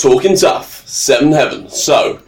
Talking 0.00 0.34
tough, 0.34 0.88
seven 0.88 1.30
heaven. 1.30 1.68
So, 1.68 2.22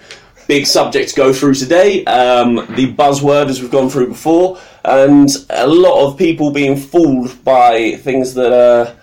big 0.47 0.67
subject 0.67 1.09
to 1.09 1.17
go 1.17 1.33
through 1.33 1.55
today. 1.55 2.05
Um, 2.05 2.57
the 2.57 2.93
buzzword, 2.93 3.47
as 3.47 3.63
we've 3.63 3.71
gone 3.71 3.89
through 3.89 4.09
before, 4.09 4.59
and 4.85 5.31
a 5.49 5.67
lot 5.67 6.07
of 6.07 6.19
people 6.19 6.51
being 6.53 6.77
fooled 6.77 7.43
by 7.43 7.97
things 7.97 8.35
that 8.35 8.53
are 8.53 8.95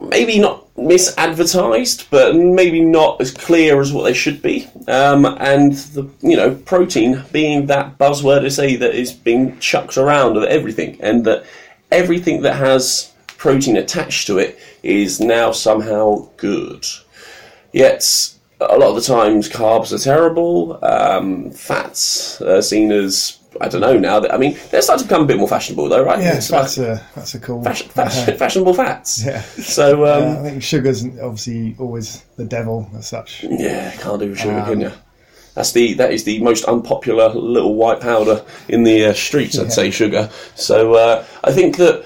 maybe 0.00 0.38
not 0.38 0.72
misadvertised, 0.76 2.08
but 2.10 2.36
maybe 2.36 2.80
not 2.80 3.20
as 3.20 3.32
clear 3.32 3.80
as 3.80 3.92
what 3.92 4.04
they 4.04 4.14
should 4.14 4.40
be. 4.40 4.68
Um, 4.86 5.24
and 5.24 5.72
the 5.72 6.08
you 6.20 6.36
know 6.36 6.54
protein 6.54 7.24
being 7.32 7.66
that 7.66 7.98
buzzword 7.98 8.42
to 8.42 8.52
say 8.52 8.76
that 8.76 8.94
is 8.94 9.10
being 9.10 9.58
chucked 9.58 9.98
around 9.98 10.36
of 10.36 10.44
everything, 10.44 10.96
and 11.00 11.24
that 11.24 11.44
everything 11.90 12.42
that 12.42 12.54
has 12.54 13.12
protein 13.36 13.76
attached 13.76 14.28
to 14.28 14.38
it 14.38 14.60
is 14.84 15.18
now 15.18 15.50
somehow 15.50 16.28
good. 16.36 16.86
Yet 17.72 18.34
a 18.60 18.76
lot 18.76 18.90
of 18.90 18.94
the 18.96 19.00
times 19.02 19.48
carbs 19.48 19.92
are 19.92 19.98
terrible. 19.98 20.78
Um, 20.82 21.50
fats 21.50 22.40
are 22.42 22.62
seen 22.62 22.92
as 22.92 23.38
I 23.60 23.68
don't 23.68 23.80
know 23.80 23.98
now. 23.98 24.20
That 24.20 24.32
I 24.34 24.36
mean, 24.38 24.56
they're 24.70 24.82
starting 24.82 25.02
to 25.04 25.08
become 25.08 25.22
a 25.22 25.26
bit 25.26 25.38
more 25.38 25.48
fashionable, 25.48 25.88
though, 25.88 26.04
right? 26.04 26.20
Yeah, 26.20 26.36
It's 26.36 26.48
that's 26.48 26.78
like 26.78 26.86
a 26.98 27.06
that's 27.14 27.34
a 27.34 27.40
cool. 27.40 27.62
fashion, 27.64 27.88
fashion, 27.90 28.36
fashionable 28.36 28.74
fats. 28.74 29.24
Yeah. 29.24 29.40
So 29.42 30.06
um, 30.06 30.38
I 30.44 30.50
think 30.50 30.62
sugar's 30.62 31.04
obviously 31.04 31.74
always 31.78 32.22
the 32.36 32.44
devil 32.44 32.88
as 32.96 33.06
such. 33.08 33.44
Yeah, 33.44 33.90
can't 33.96 34.20
do 34.20 34.28
with 34.30 34.38
sugar, 34.38 34.58
Um, 34.60 34.64
can 34.66 34.80
you? 34.80 34.92
That's 35.54 35.72
the 35.72 35.94
that 35.94 36.12
is 36.12 36.24
the 36.24 36.40
most 36.42 36.64
unpopular 36.64 37.28
little 37.30 37.74
white 37.74 38.00
powder 38.00 38.44
in 38.68 38.84
the 38.84 39.06
uh, 39.06 39.12
streets. 39.14 39.58
I'd 39.58 39.64
Yeah. 39.64 39.68
say 39.70 39.90
sugar. 39.90 40.30
So 40.54 40.94
uh, 40.94 41.24
I 41.42 41.50
think 41.52 41.76
that 41.78 42.04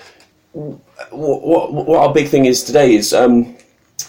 what, 0.53 1.43
what 1.47 1.73
what 1.73 1.99
our 2.01 2.13
big 2.15 2.29
thing 2.29 2.47
is 2.47 2.63
today 2.65 2.95
is 2.95 3.13
um, 3.13 3.55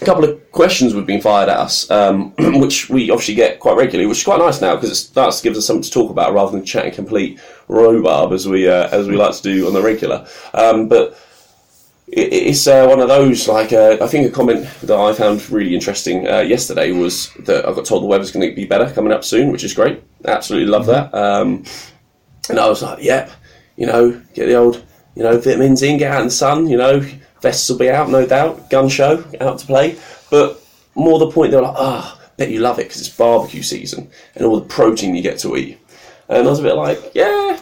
a 0.00 0.04
couple 0.04 0.24
of 0.24 0.52
questions 0.52 0.94
we've 0.94 1.06
been 1.06 1.20
fired 1.20 1.48
at 1.48 1.56
us, 1.58 1.90
um, 1.90 2.30
which 2.60 2.88
we 2.90 3.10
obviously 3.10 3.34
get 3.34 3.60
quite 3.60 3.76
regularly, 3.76 4.06
which 4.06 4.18
is 4.18 4.24
quite 4.24 4.38
nice 4.38 4.60
now 4.60 4.74
because 4.74 4.90
it 4.90 4.96
starts 4.96 5.40
gives 5.40 5.56
us 5.58 5.66
something 5.66 5.82
to 5.82 5.90
talk 5.90 6.10
about 6.10 6.34
rather 6.34 6.52
than 6.52 6.64
chatting 6.64 6.92
complete 6.92 7.40
rhubarb 7.68 8.32
as 8.32 8.46
we 8.48 8.68
uh, 8.68 8.88
as 8.90 9.08
we 9.08 9.16
like 9.16 9.34
to 9.34 9.42
do 9.42 9.66
on 9.66 9.72
the 9.72 9.82
regular. 9.82 10.26
Um, 10.54 10.88
but 10.88 11.18
it- 12.08 12.32
it's 12.32 12.66
uh, 12.66 12.86
one 12.86 13.00
of 13.00 13.08
those 13.08 13.48
like 13.48 13.72
uh, 13.72 13.96
I 14.00 14.06
think 14.06 14.26
a 14.26 14.30
comment 14.30 14.66
that 14.82 14.96
I 14.98 15.12
found 15.12 15.48
really 15.50 15.74
interesting 15.74 16.28
uh, 16.28 16.40
yesterday 16.40 16.92
was 16.92 17.32
that 17.46 17.66
I 17.66 17.72
got 17.72 17.84
told 17.84 18.02
the 18.02 18.06
weather's 18.06 18.30
going 18.30 18.48
to 18.48 18.54
be 18.54 18.64
better 18.66 18.92
coming 18.92 19.12
up 19.12 19.24
soon, 19.24 19.50
which 19.50 19.64
is 19.64 19.74
great. 19.74 20.02
Absolutely 20.24 20.68
love 20.68 20.86
that. 20.86 21.12
Um, 21.14 21.64
and 22.48 22.60
I 22.60 22.68
was 22.68 22.82
like, 22.82 23.02
yep, 23.02 23.30
you 23.76 23.86
know, 23.86 24.12
get 24.34 24.46
the 24.46 24.54
old, 24.54 24.84
you 25.16 25.22
know, 25.24 25.36
vitamins 25.38 25.82
in, 25.82 25.96
get 25.98 26.12
out 26.12 26.20
in 26.20 26.26
the 26.28 26.32
sun. 26.32 26.68
You 26.68 26.76
know, 26.76 27.04
vests 27.42 27.68
will 27.68 27.78
be 27.78 27.90
out, 27.90 28.08
no 28.10 28.26
doubt. 28.26 28.70
Gun 28.70 28.88
show 28.88 29.24
out 29.40 29.58
to 29.58 29.66
play, 29.66 29.98
but 30.30 30.60
more 30.94 31.18
the 31.18 31.30
point, 31.30 31.50
they 31.50 31.56
were 31.56 31.62
like, 31.64 31.76
ah, 31.78 32.20
bet 32.36 32.50
you 32.50 32.60
love 32.60 32.78
it 32.78 32.84
because 32.84 33.00
it's 33.00 33.14
barbecue 33.16 33.62
season 33.62 34.08
and 34.34 34.44
all 34.46 34.58
the 34.60 34.66
protein 34.66 35.14
you 35.14 35.22
get 35.22 35.38
to 35.40 35.56
eat. 35.56 35.78
And 36.28 36.46
I 36.46 36.50
was 36.50 36.60
a 36.60 36.62
bit 36.62 36.74
like, 36.74 37.12
yeah, 37.14 37.60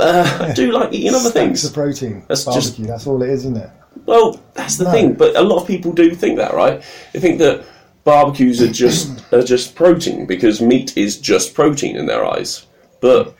uh, 0.00 0.38
I 0.48 0.52
do 0.54 0.72
like 0.72 0.92
eating 0.92 1.14
other 1.14 1.30
things. 1.30 1.64
of 1.64 1.72
protein. 1.74 2.24
That's 2.28 2.44
barbecue. 2.44 2.68
just- 2.70 2.82
That's 2.86 3.06
all 3.06 3.22
it 3.22 3.30
is, 3.30 3.40
isn't 3.40 3.56
it? 3.56 3.70
Well, 4.06 4.40
that's 4.54 4.76
the 4.76 4.84
No. 4.84 4.90
thing. 4.92 5.12
But 5.14 5.36
a 5.36 5.42
lot 5.42 5.60
of 5.60 5.66
people 5.66 5.92
do 5.92 6.14
think 6.14 6.36
that, 6.38 6.54
right? 6.54 6.82
They 7.12 7.20
think 7.20 7.38
that 7.38 7.64
barbecues 8.04 8.62
are 8.62 8.68
just 8.72 9.10
are 9.32 9.42
just 9.42 9.74
protein 9.74 10.26
because 10.26 10.60
meat 10.60 10.96
is 10.96 11.18
just 11.18 11.54
protein 11.54 11.96
in 11.96 12.06
their 12.06 12.24
eyes. 12.24 12.66
But 13.00 13.34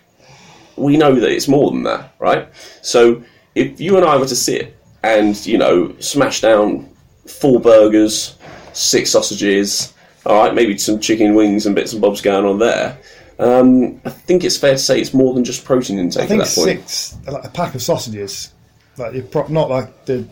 we 0.77 0.97
know 0.97 1.15
that 1.19 1.31
it's 1.31 1.49
more 1.49 1.71
than 1.71 1.83
that, 1.85 2.15
right? 2.19 2.49
So 2.83 3.23
if 3.55 3.81
you 3.81 3.97
and 3.97 4.05
I 4.07 4.17
were 4.17 4.27
to 4.27 4.37
sit 4.37 4.77
and 5.03 5.45
you 5.47 5.59
know 5.59 5.95
smash 6.01 6.41
down 6.41 6.89
four 7.27 7.61
burgers, 7.61 8.37
six 8.73 9.11
sausages, 9.11 9.95
all 10.27 10.43
right, 10.45 10.55
maybe 10.55 10.77
some 10.79 11.01
chicken 11.01 11.35
wings 11.35 11.67
and 11.67 11.75
bits 11.75 11.93
and 11.93 12.03
bobs 12.03 12.21
going 12.21 12.45
on 12.45 12.59
there. 12.59 12.99
Um, 13.39 14.01
I 14.05 14.11
think 14.11 14.45
it's 14.45 14.59
fair 14.59 14.73
to 14.73 14.79
say 14.79 15.01
it's 15.01 15.15
more 15.15 15.33
than 15.33 15.45
just 15.45 15.65
protein 15.65 15.99
intake 15.99 16.25
I 16.25 16.27
think 16.27 16.43
at 16.43 16.49
that 16.49 16.55
point. 16.55 16.89
six, 16.89 17.17
like 17.27 17.45
a 17.45 17.49
pack 17.49 17.75
of 17.75 17.83
sausages, 17.83 18.53
like 18.99 19.15
you're 19.15 19.23
pro- 19.23 19.49
not 19.49 19.71
like 19.71 20.05
the 20.05 20.29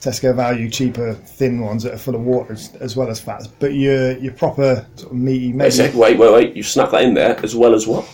Tesco 0.00 0.36
value 0.36 0.68
cheaper 0.68 1.14
thin 1.14 1.62
ones 1.62 1.82
that 1.84 1.94
are 1.94 1.98
full 1.98 2.14
of 2.14 2.20
water 2.20 2.52
as, 2.52 2.74
as 2.76 2.96
well 2.96 3.08
as 3.08 3.18
fats, 3.18 3.46
but 3.46 3.72
your 3.72 4.18
your 4.18 4.34
proper 4.34 4.86
sort 4.96 5.12
of 5.12 5.16
meaty, 5.16 5.52
They 5.52 5.70
wait, 5.94 6.18
wait, 6.18 6.32
wait, 6.32 6.56
you 6.56 6.62
snuck 6.62 6.90
that 6.90 7.02
in 7.02 7.14
there 7.14 7.40
as 7.42 7.56
well 7.56 7.74
as 7.74 7.86
what? 7.86 8.06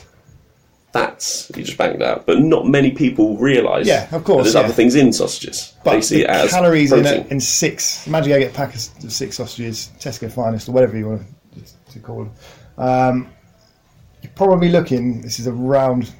Fats. 0.92 1.50
You 1.54 1.62
just 1.62 1.78
banged 1.78 2.02
out. 2.02 2.26
But 2.26 2.40
not 2.40 2.66
many 2.66 2.90
people 2.90 3.36
realise 3.36 3.86
Yeah, 3.86 4.08
of 4.14 4.24
course, 4.24 4.44
there's 4.44 4.54
yeah. 4.54 4.62
other 4.62 4.72
things 4.72 4.94
in 4.96 5.12
sausages. 5.12 5.74
But 5.84 5.92
they 5.92 6.00
see 6.00 6.22
the 6.22 6.30
as 6.30 6.50
calories 6.50 6.92
in, 6.92 7.06
a, 7.06 7.26
in 7.28 7.40
six. 7.40 8.06
Imagine 8.06 8.32
I 8.32 8.38
get 8.40 8.50
a 8.50 8.54
pack 8.54 8.74
of 8.74 8.80
six 8.80 9.36
sausages, 9.36 9.90
Tesco 10.00 10.30
finest 10.30 10.68
or 10.68 10.72
whatever 10.72 10.98
you 10.98 11.08
want 11.08 11.22
to, 11.92 11.98
call 12.00 12.24
them. 12.24 12.32
Um, 12.76 13.28
you're 14.22 14.32
probably 14.32 14.68
looking. 14.68 15.22
This 15.22 15.38
is 15.38 15.46
a 15.46 15.52
round 15.52 16.12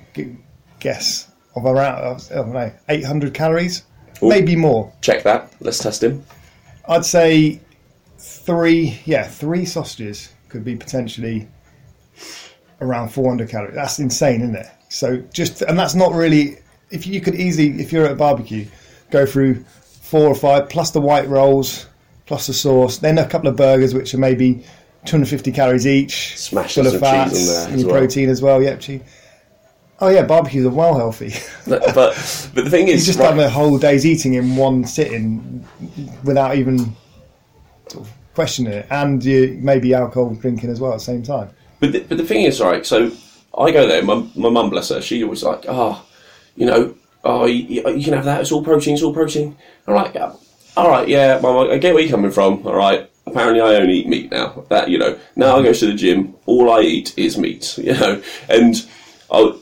guess 0.79 1.31
of 1.57 1.65
around 1.65 2.23
I 2.31 2.35
don't 2.35 2.53
know 2.53 2.73
800 2.89 3.35
calories, 3.35 3.85
maybe 4.23 4.57
more. 4.57 4.93
Check 5.01 5.23
that. 5.25 5.53
Let's 5.61 5.79
test 5.79 6.03
him. 6.03 6.25
I'd 6.89 7.05
say 7.05 7.61
three. 8.19 9.01
Yeah, 9.05 9.25
three 9.25 9.65
sausages 9.65 10.33
could 10.49 10.65
be 10.65 10.77
potentially 10.77 11.49
around 12.81 13.11
400 13.11 13.49
calories. 13.49 13.75
That's 13.75 13.99
insane, 13.99 14.43
isn't 14.43 14.57
it? 14.57 14.67
So 14.89 15.19
just 15.33 15.63
and 15.63 15.79
that's 15.79 15.95
not 15.95 16.13
really. 16.13 16.59
If 16.91 17.07
you 17.07 17.21
could 17.21 17.37
easily, 17.37 17.81
if 17.81 17.93
you're 17.93 18.05
at 18.05 18.13
a 18.13 18.17
barbecue, 18.17 18.67
go 19.11 19.25
through 19.25 19.65
four 20.01 20.27
or 20.27 20.35
five 20.35 20.69
plus 20.69 20.91
the 20.91 21.01
white 21.01 21.29
rolls, 21.29 21.87
plus 22.27 22.49
the 22.49 22.53
sauce, 22.53 22.99
then 22.99 23.19
a 23.19 23.27
couple 23.29 23.49
of 23.49 23.57
burgers 23.57 23.95
which 23.95 24.13
are 24.13 24.19
maybe 24.19 24.65
250 25.05 25.53
calories 25.53 25.87
each, 25.87 26.37
Smash 26.37 26.75
full 26.75 26.87
of 26.87 26.93
some 26.93 27.01
cheese 27.01 27.11
fats 27.11 27.41
in 27.41 27.47
there 27.47 27.67
and 27.67 27.75
as 27.77 27.85
well. 27.85 27.95
protein 27.97 28.29
as 28.29 28.43
well. 28.43 28.63
Yep, 28.63 28.81
cheese. 28.81 29.01
Oh 30.01 30.09
yeah, 30.09 30.25
barbecues 30.25 30.67
are 30.67 30.71
well 30.71 30.97
healthy. 30.97 31.33
but 31.67 31.95
but 31.95 32.15
the 32.55 32.69
thing 32.69 32.89
you 32.89 32.95
is, 32.95 33.07
just 33.07 33.19
right, 33.19 33.27
have 33.29 33.39
a 33.39 33.49
whole 33.49 33.79
day's 33.79 34.05
eating 34.05 34.35
in 34.35 34.57
one 34.57 34.85
sitting 34.85 35.65
without 36.25 36.57
even 36.57 36.97
sort 37.89 38.07
of 38.07 38.13
questioning 38.35 38.73
it, 38.73 38.87
and 38.91 39.25
you 39.25 39.59
maybe 39.61 39.95
alcohol 39.95 40.35
drinking 40.35 40.71
as 40.71 40.81
well 40.81 40.93
at 40.93 40.99
the 40.99 41.05
same 41.05 41.23
time. 41.23 41.51
But 41.81 41.93
the, 41.93 42.01
but 42.01 42.19
the 42.19 42.25
thing 42.27 42.45
is, 42.45 42.61
right? 42.61 42.85
So 42.87 43.11
I 43.57 43.71
go 43.71 43.87
there. 43.87 44.03
My 44.03 44.27
my 44.37 44.51
mum, 44.51 44.71
bless 44.71 44.91
her, 44.91 45.01
she 45.01 45.25
was 45.25 45.43
like, 45.43 45.65
oh, 45.69 46.05
you 46.57 46.67
know, 46.67 46.95
oh, 47.25 47.47
you, 47.47 47.83
you 47.89 48.05
can 48.05 48.15
have 48.15 48.25
that. 48.25 48.41
It's 48.43 48.53
all 48.53 48.63
protein. 48.63 48.95
It's 48.95 49.03
all 49.03 49.15
protein. 49.15 49.57
I'm 49.87 49.95
like, 49.95 50.15
"Yeah, 50.15 50.35
all 50.77 50.89
right, 50.89 51.09
yeah, 51.09 51.39
mum, 51.43 51.71
I 51.71 51.79
get 51.79 51.95
where 51.95 52.03
you're 52.03 52.11
coming 52.11 52.31
from. 52.31 52.67
All 52.67 52.75
right. 52.75 53.11
Apparently, 53.27 53.61
I 53.61 53.75
only 53.77 53.99
eat 53.99 54.09
meat 54.09 54.31
now. 54.31 54.65
That 54.71 54.89
you 54.89 54.99
know, 54.99 55.19
now 55.37 55.57
I 55.57 55.63
go 55.63 55.73
to 55.73 55.87
the 55.87 55.95
gym. 55.95 56.35
All 56.47 56.71
I 56.71 56.81
eat 56.81 57.17
is 57.19 57.37
meat. 57.39 57.79
You 57.79 57.95
know, 57.95 58.23
and 58.49 58.75
I. 59.31 59.57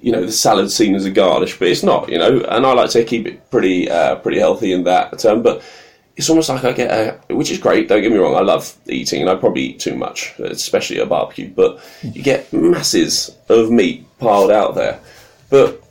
You 0.00 0.10
know 0.10 0.26
the 0.26 0.32
salad's 0.32 0.74
seen 0.74 0.96
as 0.96 1.04
a 1.04 1.12
garnish, 1.12 1.56
but 1.60 1.68
it's 1.68 1.84
not. 1.84 2.08
You 2.08 2.18
know, 2.18 2.40
and 2.40 2.66
I 2.66 2.72
like 2.72 2.90
to 2.90 3.04
keep 3.04 3.24
it 3.24 3.48
pretty, 3.52 3.88
uh, 3.88 4.16
pretty 4.16 4.40
healthy 4.40 4.72
in 4.72 4.82
that 4.82 5.16
term. 5.20 5.42
But 5.42 5.62
it's 6.16 6.28
almost 6.28 6.48
like 6.48 6.64
I 6.64 6.72
get 6.72 6.90
a, 6.90 7.34
which 7.34 7.50
is 7.50 7.58
great. 7.58 7.88
Don't 7.88 8.02
get 8.02 8.12
me 8.12 8.18
wrong, 8.18 8.34
I 8.34 8.40
love 8.40 8.76
eating, 8.86 9.22
and 9.22 9.30
I 9.30 9.34
probably 9.34 9.62
eat 9.62 9.80
too 9.80 9.96
much, 9.96 10.34
especially 10.38 10.98
at 10.98 11.06
a 11.06 11.06
barbecue. 11.06 11.48
But 11.48 11.80
you 12.02 12.22
get 12.22 12.52
masses 12.52 13.36
of 13.48 13.70
meat 13.70 14.06
piled 14.18 14.50
out 14.50 14.74
there. 14.74 15.00
But 15.48 15.82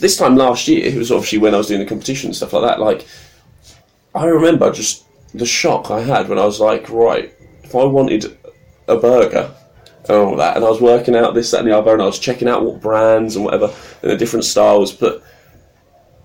this 0.00 0.16
time 0.16 0.36
last 0.36 0.68
year, 0.68 0.84
it 0.86 0.96
was 0.96 1.12
obviously 1.12 1.38
when 1.38 1.54
I 1.54 1.58
was 1.58 1.68
doing 1.68 1.80
the 1.80 1.86
competition 1.86 2.28
and 2.28 2.36
stuff 2.36 2.52
like 2.52 2.62
that. 2.62 2.80
Like, 2.80 3.06
I 4.14 4.24
remember 4.24 4.72
just 4.72 5.04
the 5.34 5.46
shock 5.46 5.90
I 5.90 6.00
had 6.00 6.28
when 6.28 6.38
I 6.38 6.44
was 6.44 6.60
like, 6.60 6.88
right, 6.88 7.32
if 7.62 7.74
I 7.74 7.84
wanted 7.84 8.38
a 8.86 8.96
burger 8.96 9.54
and 10.08 10.16
all 10.16 10.36
that, 10.36 10.56
and 10.56 10.64
I 10.64 10.70
was 10.70 10.80
working 10.80 11.14
out 11.14 11.34
this, 11.34 11.50
that, 11.50 11.60
and 11.60 11.68
the 11.68 11.76
other, 11.76 11.92
and 11.92 12.02
I 12.02 12.06
was 12.06 12.18
checking 12.18 12.48
out 12.48 12.64
what 12.64 12.80
brands 12.80 13.36
and 13.36 13.44
whatever, 13.44 13.72
and 14.02 14.10
the 14.10 14.16
different 14.16 14.46
styles, 14.46 14.92
but 14.92 15.22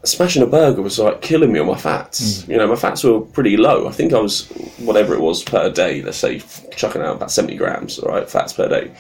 smashing 0.04 0.44
a 0.44 0.48
burger 0.48 0.82
was 0.82 1.00
like 1.00 1.22
killing 1.22 1.52
me 1.52 1.60
on 1.60 1.68
my 1.68 1.78
fats. 1.78 2.48
You 2.48 2.58
know, 2.58 2.68
my 2.68 2.76
fats 2.76 3.04
were 3.04 3.22
pretty 3.22 3.58
low. 3.58 3.88
I 3.88 3.92
think 3.92 4.14
I 4.14 4.20
was 4.20 4.48
whatever 4.80 5.14
it 5.14 5.22
was 5.22 5.44
per 5.44 5.72
day. 5.72 6.02
Let's 6.02 6.18
say 6.18 6.42
chucking 6.76 7.02
out 7.02 7.16
about 7.16 7.32
seventy 7.32 7.56
grams, 7.56 8.00
all 8.00 8.10
right, 8.10 8.30
fats 8.30 8.54
per 8.54 8.68
day. 8.68 8.94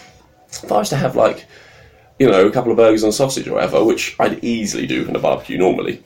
If 0.50 0.72
I 0.72 0.78
was 0.78 0.89
to 0.89 0.95
have 0.95 1.16
like, 1.16 1.45
you 2.19 2.30
know, 2.30 2.48
a 2.48 2.51
couple 2.51 2.72
of 2.72 2.78
burgers 2.78 3.04
and 3.04 3.13
sausage 3.13 3.48
or 3.48 3.56
whatever, 3.56 3.83
which 3.83 4.16
I'd 4.19 4.44
easily 4.44 4.88
do 4.88 5.07
in 5.07 5.16
a 5.16 5.19
barbecue 5.19 5.57
normally, 5.57 6.04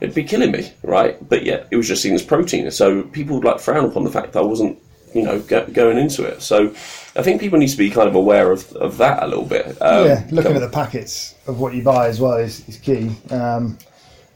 it'd 0.00 0.14
be 0.14 0.24
killing 0.24 0.50
me, 0.50 0.72
right? 0.82 1.16
But 1.28 1.44
yet 1.44 1.68
it 1.70 1.76
was 1.76 1.88
just 1.88 2.02
seen 2.02 2.14
as 2.14 2.22
protein, 2.22 2.70
so 2.70 3.02
people 3.04 3.36
would 3.36 3.44
like 3.44 3.60
frown 3.60 3.84
upon 3.84 4.04
the 4.04 4.10
fact 4.10 4.32
that 4.32 4.40
I 4.40 4.42
wasn't, 4.42 4.78
you 5.14 5.22
know, 5.22 5.38
go, 5.40 5.64
going 5.68 5.96
into 5.96 6.24
it. 6.24 6.42
So 6.42 6.74
I 7.16 7.22
think 7.22 7.40
people 7.40 7.58
need 7.58 7.68
to 7.68 7.78
be 7.78 7.88
kind 7.88 8.08
of 8.08 8.14
aware 8.14 8.50
of, 8.50 8.70
of 8.72 8.98
that 8.98 9.22
a 9.22 9.26
little 9.26 9.46
bit. 9.46 9.80
Um, 9.80 10.06
yeah, 10.06 10.26
looking 10.30 10.56
at 10.56 10.60
the 10.60 10.68
packets 10.68 11.36
of 11.46 11.60
what 11.60 11.72
you 11.72 11.82
buy 11.82 12.08
as 12.08 12.20
well 12.20 12.36
is, 12.36 12.68
is 12.68 12.76
key. 12.76 13.14
Um, 13.30 13.78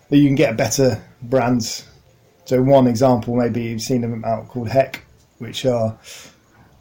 but 0.08 0.18
you 0.18 0.26
can 0.26 0.34
get 0.34 0.56
better 0.56 1.02
brands. 1.22 1.86
So 2.44 2.62
one 2.62 2.86
example, 2.86 3.36
maybe 3.36 3.62
you've 3.62 3.82
seen 3.82 4.00
them 4.00 4.24
out 4.24 4.48
called 4.48 4.68
Heck, 4.68 5.04
which 5.38 5.66
are, 5.66 5.98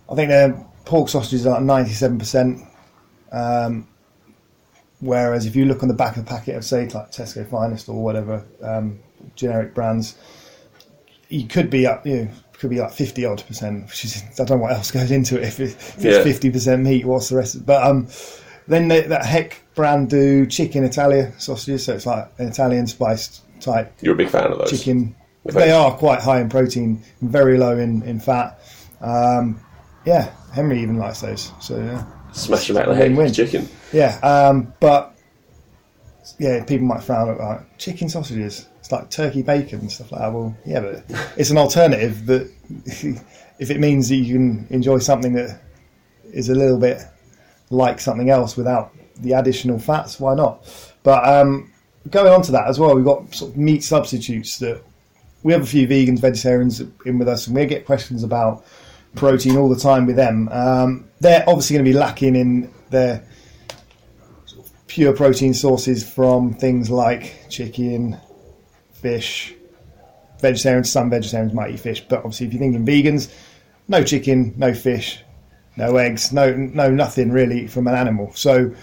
I 0.09 0.15
think 0.15 0.29
their 0.29 0.65
pork 0.85 1.09
sausages 1.09 1.45
are 1.45 1.59
ninety-seven 1.59 2.17
percent. 2.19 2.61
Um, 3.31 3.87
whereas 4.99 5.45
if 5.45 5.55
you 5.55 5.65
look 5.65 5.83
on 5.83 5.89
the 5.89 5.93
back 5.93 6.15
of 6.17 6.25
the 6.25 6.29
packet 6.29 6.55
of 6.55 6.63
say 6.63 6.87
like 6.87 7.11
Tesco 7.11 7.47
Finest 7.49 7.89
or 7.89 8.01
whatever 8.01 8.45
um, 8.63 8.99
generic 9.35 9.73
brands, 9.75 10.17
you 11.29 11.45
could 11.47 11.69
be 11.69 11.85
up 11.85 12.07
you 12.07 12.15
know 12.23 12.31
could 12.53 12.69
be 12.69 12.79
like 12.79 12.93
fifty 12.93 13.25
odd 13.25 13.43
percent, 13.45 13.85
which 13.87 14.05
is 14.05 14.23
I 14.39 14.45
don't 14.45 14.51
know 14.51 14.63
what 14.63 14.71
else 14.71 14.89
goes 14.89 15.11
into 15.11 15.37
it. 15.37 15.43
If, 15.43 15.59
it, 15.59 15.63
if 15.71 15.97
Yeah. 15.99 16.11
it's 16.13 16.23
fifty 16.23 16.49
percent 16.49 16.83
meat, 16.83 17.05
what's 17.05 17.29
the 17.29 17.35
rest? 17.35 17.55
Of, 17.55 17.65
But 17.65 17.83
um, 17.85 18.07
then 18.67 18.87
they, 18.87 19.01
that 19.01 19.25
Heck 19.25 19.61
brand 19.77 20.09
chicken 20.51 20.83
Italia 20.83 21.31
sausages, 21.37 21.85
so 21.85 21.93
it's 21.93 22.05
like 22.05 22.29
an 22.39 22.49
Italian 22.49 22.87
spiced 22.87 23.43
type 23.61 23.93
You're 24.01 24.15
a 24.15 24.17
big 24.17 24.29
fan 24.29 24.51
of 24.51 24.57
those. 24.57 24.71
chicken. 24.71 25.15
They 25.45 25.71
are 25.71 25.95
quite 25.95 26.19
high 26.19 26.41
in 26.41 26.49
protein, 26.49 27.01
very 27.21 27.57
low 27.57 27.77
in 27.77 28.01
in 28.01 28.19
fat. 28.19 28.59
Um, 28.99 29.61
yeah, 30.05 30.31
Henry 30.51 30.81
even 30.81 30.97
likes 30.97 31.21
those. 31.21 31.53
So 31.61 31.77
yeah. 31.77 32.03
Smash 32.33 32.67
them 32.67 32.77
out 32.77 32.89
of 32.89 32.95
the 32.95 33.01
head. 33.01 33.11
Win-win. 33.11 33.33
Chicken. 33.33 33.69
Yeah, 33.93 34.19
um, 34.21 34.73
but 34.81 35.15
yeah, 36.37 36.63
people 36.65 36.87
might 36.87 37.03
frown 37.03 37.29
at 37.29 37.37
like 37.37 37.77
chicken 37.77 38.09
sausages. 38.09 38.67
It's 38.79 38.91
like 38.91 39.09
turkey 39.09 39.41
bacon 39.41 39.79
and 39.79 39.91
stuff 39.91 40.11
like 40.11 40.21
that. 40.21 40.33
Well, 40.33 40.57
yeah, 40.65 40.81
but 40.81 41.05
it's 41.37 41.51
an 41.51 41.57
alternative 41.57 42.25
that 42.25 42.51
if 43.59 43.71
it 43.71 43.79
means 43.79 44.09
that 44.09 44.15
you 44.15 44.33
can 44.33 44.67
enjoy 44.69 44.97
something 44.97 45.33
that 45.33 45.61
is 46.33 46.49
a 46.49 46.55
little 46.55 46.79
bit 46.79 47.01
like 47.69 47.99
something 47.99 48.29
else 48.29 48.57
without 48.57 48.93
the 49.21 49.33
additional 49.33 49.79
fats, 49.79 50.19
why 50.19 50.35
not? 50.35 50.65
But 51.03 51.27
um, 51.27 51.71
going 52.09 52.31
on 52.31 52.41
to 52.43 52.51
that 52.53 52.67
as 52.67 52.79
well, 52.79 52.95
we've 52.95 53.05
got 53.05 53.33
sort 53.33 53.51
of 53.51 53.57
meat 53.57 53.83
substitutes 53.83 54.57
that 54.59 54.81
we 55.43 55.53
have 55.53 55.61
a 55.61 55.65
few 55.65 55.87
vegans, 55.87 56.19
vegetarians 56.19 56.81
in 57.05 57.19
with 57.19 57.27
us, 57.27 57.47
and 57.47 57.55
we 57.55 57.65
get 57.65 57.85
questions 57.85 58.23
about 58.23 58.65
protein 59.15 59.57
all 59.57 59.69
the 59.69 59.79
time 59.79 60.05
with 60.05 60.15
them. 60.15 60.49
Um, 60.49 61.07
they're 61.19 61.43
obviously 61.47 61.75
going 61.75 61.85
to 61.85 61.91
be 61.91 61.97
lacking 61.97 62.35
in 62.35 62.71
their 62.89 63.23
sort 64.45 64.65
of 64.65 64.87
pure 64.87 65.13
protein 65.13 65.53
sources 65.53 66.07
from 66.07 66.53
things 66.53 66.89
like 66.89 67.49
chicken, 67.49 68.17
fish. 68.93 69.53
Vegetarians, 70.39 70.91
some 70.91 71.09
vegetarians 71.09 71.53
might 71.53 71.71
eat 71.71 71.79
fish, 71.79 72.05
but 72.07 72.17
obviously, 72.19 72.47
if 72.47 72.53
you're 72.53 72.59
thinking 72.59 72.85
vegans, 72.85 73.33
no 73.87 74.03
chicken, 74.03 74.53
no 74.55 74.73
fish, 74.73 75.23
no 75.77 75.95
eggs, 75.95 76.31
no 76.31 76.53
no 76.55 76.91
nothing 76.91 77.31
really 77.31 77.67
from 77.67 77.87
an 77.87 77.95
animal. 77.95 78.31
So, 78.35 78.73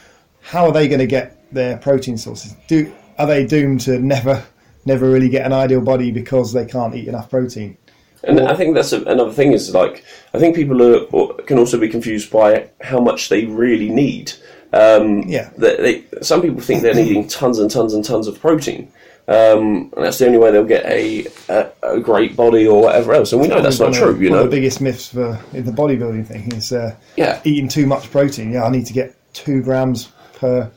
how 0.44 0.66
are 0.66 0.72
they 0.72 0.86
going 0.88 1.00
to 1.00 1.06
get 1.06 1.52
their 1.52 1.76
protein 1.78 2.16
sources? 2.18 2.54
Do 2.68 2.92
are 3.18 3.26
they 3.26 3.46
doomed 3.46 3.80
to 3.82 3.98
never 3.98 4.44
never 4.84 5.10
really 5.10 5.28
get 5.30 5.46
an 5.46 5.52
ideal 5.52 5.80
body 5.80 6.10
because 6.10 6.52
they 6.52 6.66
can't 6.66 6.94
eat 6.94 7.08
enough 7.08 7.30
protein? 7.30 7.76
And 8.22 8.40
I 8.40 8.54
think 8.54 8.74
that's 8.74 8.92
a, 8.92 9.02
another 9.04 9.32
thing 9.32 9.52
is 9.52 9.74
like 9.74 10.04
I 10.34 10.38
think 10.38 10.54
people 10.54 10.82
are, 10.82 11.04
or 11.12 11.34
can 11.46 11.58
also 11.58 11.78
be 11.78 11.88
confused 11.88 12.30
by 12.30 12.68
how 12.80 13.00
much 13.00 13.28
they 13.28 13.46
really 13.46 13.88
need. 13.88 14.32
Um, 14.72 15.22
Yeah. 15.28 15.50
they, 15.56 15.76
they, 15.76 16.22
some 16.22 16.42
people 16.42 16.60
think 16.60 16.82
they're 16.82 16.94
needing 16.94 17.28
tons 17.28 17.58
and 17.58 17.70
tons 17.70 17.94
and 17.94 18.04
tons 18.04 18.26
of 18.26 18.40
protein, 18.40 18.90
um, 19.28 19.92
and 19.94 20.04
that's 20.04 20.18
the 20.18 20.26
only 20.26 20.38
way 20.38 20.50
they'll 20.50 20.64
get 20.64 20.84
a, 20.86 21.26
a, 21.48 21.70
a 21.84 22.00
great 22.00 22.34
body 22.34 22.66
or 22.66 22.82
whatever 22.82 23.14
else. 23.14 23.32
And 23.32 23.40
we 23.40 23.46
know 23.48 23.62
that's 23.62 23.78
not 23.78 23.94
true. 23.94 24.18
You 24.18 24.30
one 24.30 24.38
know, 24.38 24.44
of 24.44 24.50
the 24.50 24.56
biggest 24.56 24.80
myths 24.80 25.08
for 25.10 25.38
in 25.52 25.64
the 25.64 25.70
bodybuilding 25.72 26.26
thing 26.26 26.50
is 26.52 26.72
uh, 26.72 26.96
Yeah. 27.16 27.40
eating 27.44 27.68
too 27.68 27.86
much 27.86 28.10
protein. 28.10 28.52
Yeah, 28.52 28.64
I 28.64 28.70
need 28.70 28.86
to 28.86 28.92
get 28.92 29.14
two 29.32 29.62
grams 29.62 30.08
per 30.44 30.70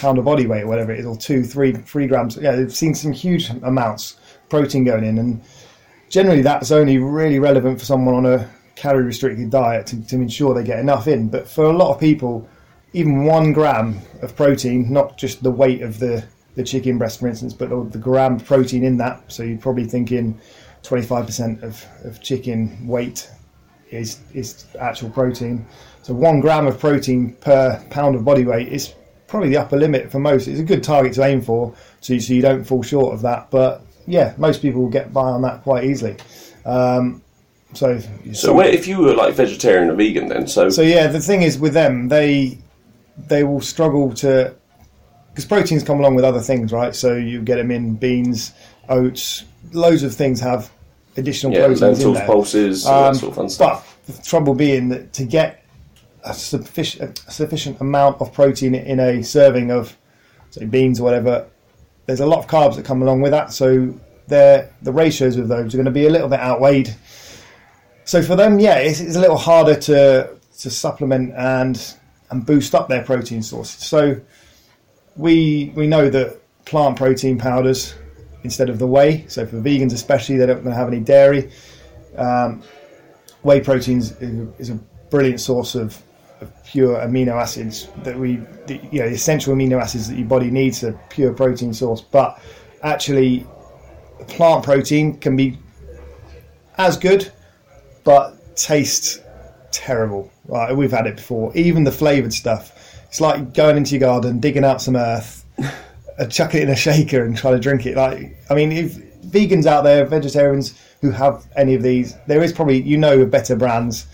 pound 0.00 0.18
of 0.18 0.24
body 0.24 0.46
weight 0.46 0.62
or 0.62 0.66
whatever 0.66 0.92
it 0.92 1.00
is, 1.00 1.06
or 1.06 1.16
two, 1.16 1.44
three, 1.44 1.72
three 1.72 2.06
grams. 2.06 2.36
Yeah, 2.36 2.56
they've 2.56 2.74
seen 2.74 2.94
some 2.94 3.12
huge 3.12 3.50
amounts 3.62 4.14
of 4.14 4.48
protein 4.48 4.84
going 4.84 5.04
in, 5.04 5.18
and 5.18 5.40
generally 6.08 6.42
that's 6.42 6.72
only 6.72 6.98
really 6.98 7.38
relevant 7.38 7.78
for 7.78 7.84
someone 7.84 8.14
on 8.14 8.26
a 8.26 8.50
calorie 8.74 9.04
restricted 9.04 9.50
diet 9.50 9.86
to, 9.86 10.06
to 10.08 10.16
ensure 10.16 10.54
they 10.54 10.64
get 10.64 10.80
enough 10.80 11.06
in. 11.06 11.28
But 11.28 11.48
for 11.48 11.64
a 11.64 11.72
lot 11.72 11.94
of 11.94 12.00
people, 12.00 12.48
even 12.92 13.24
one 13.24 13.52
gram 13.52 14.00
of 14.22 14.34
protein, 14.34 14.92
not 14.92 15.16
just 15.16 15.42
the 15.42 15.50
weight 15.50 15.82
of 15.82 15.98
the, 15.98 16.24
the 16.56 16.64
chicken 16.64 16.98
breast, 16.98 17.20
for 17.20 17.28
instance, 17.28 17.54
but 17.54 17.68
the, 17.92 17.98
gram 17.98 18.36
of 18.36 18.44
protein 18.44 18.84
in 18.84 18.96
that. 18.98 19.22
So 19.28 19.42
you're 19.42 19.58
probably 19.58 19.84
thinking 19.84 20.38
25% 20.82 21.62
of, 21.62 21.84
of 22.04 22.20
chicken 22.20 22.86
weight 22.86 23.30
is, 23.90 24.20
is 24.34 24.66
actual 24.80 25.10
protein. 25.10 25.64
So 26.02 26.12
one 26.12 26.40
gram 26.40 26.66
of 26.66 26.80
protein 26.80 27.34
per 27.34 27.82
pound 27.90 28.16
of 28.16 28.24
body 28.24 28.44
weight 28.44 28.68
is 28.68 28.94
probably 29.32 29.48
the 29.48 29.56
upper 29.56 29.76
limit 29.76 30.12
for 30.12 30.20
most. 30.20 30.46
It's 30.46 30.60
a 30.60 30.64
good 30.64 30.84
target 30.84 31.14
to 31.14 31.24
aim 31.24 31.40
for, 31.40 31.74
so 32.00 32.12
you, 32.12 32.20
so 32.20 32.34
you 32.34 32.42
don't 32.42 32.62
fall 32.62 32.82
short 32.82 33.14
of 33.14 33.22
that. 33.22 33.50
But 33.50 33.82
yeah, 34.06 34.34
most 34.36 34.62
people 34.62 34.82
will 34.82 34.90
get 34.90 35.12
by 35.12 35.22
on 35.22 35.42
that 35.42 35.62
quite 35.62 35.84
easily. 35.84 36.16
Um, 36.64 37.22
so, 37.72 37.98
so 38.34 38.52
where, 38.52 38.68
if 38.68 38.86
you 38.86 38.98
were 38.98 39.14
like 39.14 39.34
vegetarian 39.34 39.90
or 39.90 39.94
vegan, 39.94 40.28
then 40.28 40.46
so, 40.46 40.68
so 40.68 40.82
yeah, 40.82 41.06
the 41.06 41.18
thing 41.20 41.42
is 41.42 41.58
with 41.58 41.72
them, 41.72 42.08
they 42.08 42.58
they 43.16 43.42
will 43.42 43.62
struggle 43.62 44.12
to 44.14 44.54
because 45.30 45.46
proteins 45.46 45.82
come 45.82 45.98
along 45.98 46.14
with 46.14 46.26
other 46.26 46.40
things, 46.40 46.70
right? 46.70 46.94
So 46.94 47.16
you 47.16 47.40
get 47.40 47.56
them 47.56 47.70
in 47.70 47.96
beans, 47.96 48.52
oats, 48.90 49.44
loads 49.72 50.02
of 50.02 50.14
things 50.14 50.40
have 50.40 50.70
additional 51.16 51.54
yeah, 51.54 51.66
proteins 51.66 52.04
in 52.04 52.12
there. 52.12 52.26
pulses, 52.26 52.86
Um, 52.86 53.14
sort 53.14 53.30
of 53.30 53.36
fun 53.36 53.48
stuff. 53.48 53.98
But 54.06 54.16
the 54.16 54.22
trouble 54.22 54.54
being 54.54 54.90
that 54.90 55.14
to 55.14 55.24
get 55.24 55.61
a 56.24 56.34
sufficient, 56.34 57.22
a 57.26 57.30
sufficient 57.30 57.80
amount 57.80 58.20
of 58.20 58.32
protein 58.32 58.74
in 58.74 59.00
a 59.00 59.22
serving 59.22 59.70
of, 59.70 59.96
say, 60.50 60.64
beans 60.64 61.00
or 61.00 61.04
whatever, 61.04 61.46
there's 62.06 62.20
a 62.20 62.26
lot 62.26 62.38
of 62.38 62.46
carbs 62.46 62.76
that 62.76 62.84
come 62.84 63.02
along 63.02 63.20
with 63.22 63.32
that. 63.32 63.52
So 63.52 63.94
the 64.28 64.68
ratios 64.82 65.36
of 65.36 65.48
those 65.48 65.74
are 65.74 65.76
going 65.76 65.84
to 65.84 65.90
be 65.90 66.06
a 66.06 66.10
little 66.10 66.28
bit 66.28 66.40
outweighed. 66.40 66.94
So 68.04 68.22
for 68.22 68.36
them, 68.36 68.58
yeah, 68.58 68.78
it's, 68.78 69.00
it's 69.00 69.16
a 69.16 69.20
little 69.20 69.36
harder 69.36 69.76
to 69.80 70.36
to 70.60 70.70
supplement 70.70 71.32
and 71.34 71.94
and 72.30 72.46
boost 72.46 72.74
up 72.74 72.88
their 72.88 73.02
protein 73.02 73.42
sources. 73.42 73.84
So 73.84 74.20
we 75.16 75.72
we 75.74 75.86
know 75.86 76.08
that 76.10 76.40
plant 76.64 76.96
protein 76.96 77.38
powders 77.38 77.94
instead 78.42 78.70
of 78.70 78.78
the 78.78 78.86
whey. 78.86 79.24
So 79.28 79.46
for 79.46 79.60
vegans 79.60 79.92
especially, 79.92 80.36
they 80.38 80.46
don't 80.46 80.64
have 80.66 80.88
any 80.88 81.00
dairy 81.00 81.50
Um, 82.16 82.62
whey 83.42 83.60
proteins 83.60 84.12
is, 84.20 84.48
is 84.58 84.70
a 84.70 84.78
brilliant 85.10 85.40
source 85.40 85.74
of, 85.74 86.00
of 86.42 86.64
pure 86.64 86.96
amino 86.98 87.40
acids 87.40 87.88
that 88.02 88.18
we, 88.18 88.36
the, 88.66 88.80
you 88.90 89.00
know, 89.00 89.08
the 89.08 89.14
essential 89.14 89.54
amino 89.54 89.80
acids 89.80 90.08
that 90.08 90.18
your 90.18 90.28
body 90.28 90.50
needs 90.50 90.82
a 90.82 90.92
pure 91.08 91.32
protein 91.32 91.72
source. 91.72 92.00
But 92.00 92.40
actually, 92.82 93.46
plant 94.28 94.64
protein 94.64 95.18
can 95.18 95.36
be 95.36 95.58
as 96.78 96.96
good, 96.96 97.30
but 98.04 98.56
taste 98.56 99.22
terrible. 99.70 100.30
We've 100.74 100.90
had 100.90 101.06
it 101.06 101.16
before. 101.16 101.56
Even 101.56 101.84
the 101.84 101.92
flavored 101.92 102.32
stuff, 102.32 103.00
it's 103.08 103.20
like 103.20 103.54
going 103.54 103.76
into 103.76 103.92
your 103.92 104.00
garden, 104.00 104.40
digging 104.40 104.64
out 104.64 104.82
some 104.82 104.96
earth, 104.96 105.44
chucking 106.30 106.60
it 106.60 106.64
in 106.64 106.70
a 106.70 106.76
shaker 106.76 107.24
and 107.24 107.36
trying 107.36 107.54
to 107.54 107.60
drink 107.60 107.86
it. 107.86 107.96
Like, 107.96 108.36
I 108.50 108.54
mean, 108.54 108.72
if 108.72 108.96
vegans 109.22 109.66
out 109.66 109.84
there, 109.84 110.04
vegetarians 110.04 110.78
who 111.00 111.10
have 111.10 111.46
any 111.56 111.74
of 111.74 111.82
these, 111.82 112.16
there 112.26 112.42
is 112.42 112.52
probably 112.52 112.80
you 112.80 112.96
know 112.96 113.24
better 113.26 113.56
brands, 113.56 114.06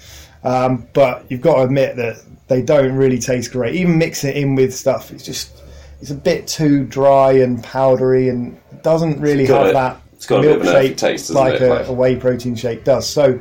um, 0.45 0.87
but 0.95 1.25
you've 1.31 1.41
got 1.41 1.57
to 1.57 1.63
admit 1.63 1.97
that 1.97 2.23
they 2.49 2.63
don't 2.63 2.95
really 2.95 3.19
taste 3.19 3.53
great. 3.53 3.75
Even 3.75 3.99
mix 3.99 4.25
it 4.25 4.37
in 4.37 4.55
with 4.55 4.75
stuff, 4.75 5.11
it's 5.11 5.25
just 5.25 5.63
it's 6.01 6.11
a 6.11 6.15
bit 6.15 6.47
too 6.47 6.85
dry 6.85 7.33
and 7.33 7.63
powdery 7.63 8.29
and 8.29 8.59
doesn't 8.83 9.21
really 9.21 9.47
have 9.47 9.67
it. 9.67 9.73
that 9.73 10.01
It's 10.15 10.27
got 10.27 10.41
a 10.41 10.43
bit 10.43 10.57
of 10.57 10.63
an 10.63 10.69
milkshake 10.69 10.97
taste, 10.97 11.31
like 11.31 11.61
a, 11.61 11.85
a 11.85 11.93
whey 11.93 12.17
protein 12.17 12.55
shake 12.55 12.85
does. 12.85 13.09
So 13.09 13.39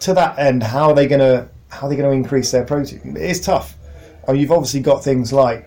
to 0.00 0.14
that 0.14 0.38
end, 0.38 0.62
how 0.62 0.88
are 0.88 0.94
they 0.94 1.06
going 1.06 1.20
to 1.20 1.48
how 1.68 1.86
are 1.86 1.90
they 1.90 1.96
going 1.96 2.10
to 2.10 2.16
increase 2.16 2.50
their 2.50 2.64
protein? 2.64 3.16
It's 3.16 3.40
tough. 3.40 3.76
I 4.26 4.32
mean, 4.32 4.40
you've 4.40 4.52
obviously 4.52 4.80
got 4.80 5.02
things 5.02 5.32
like 5.32 5.66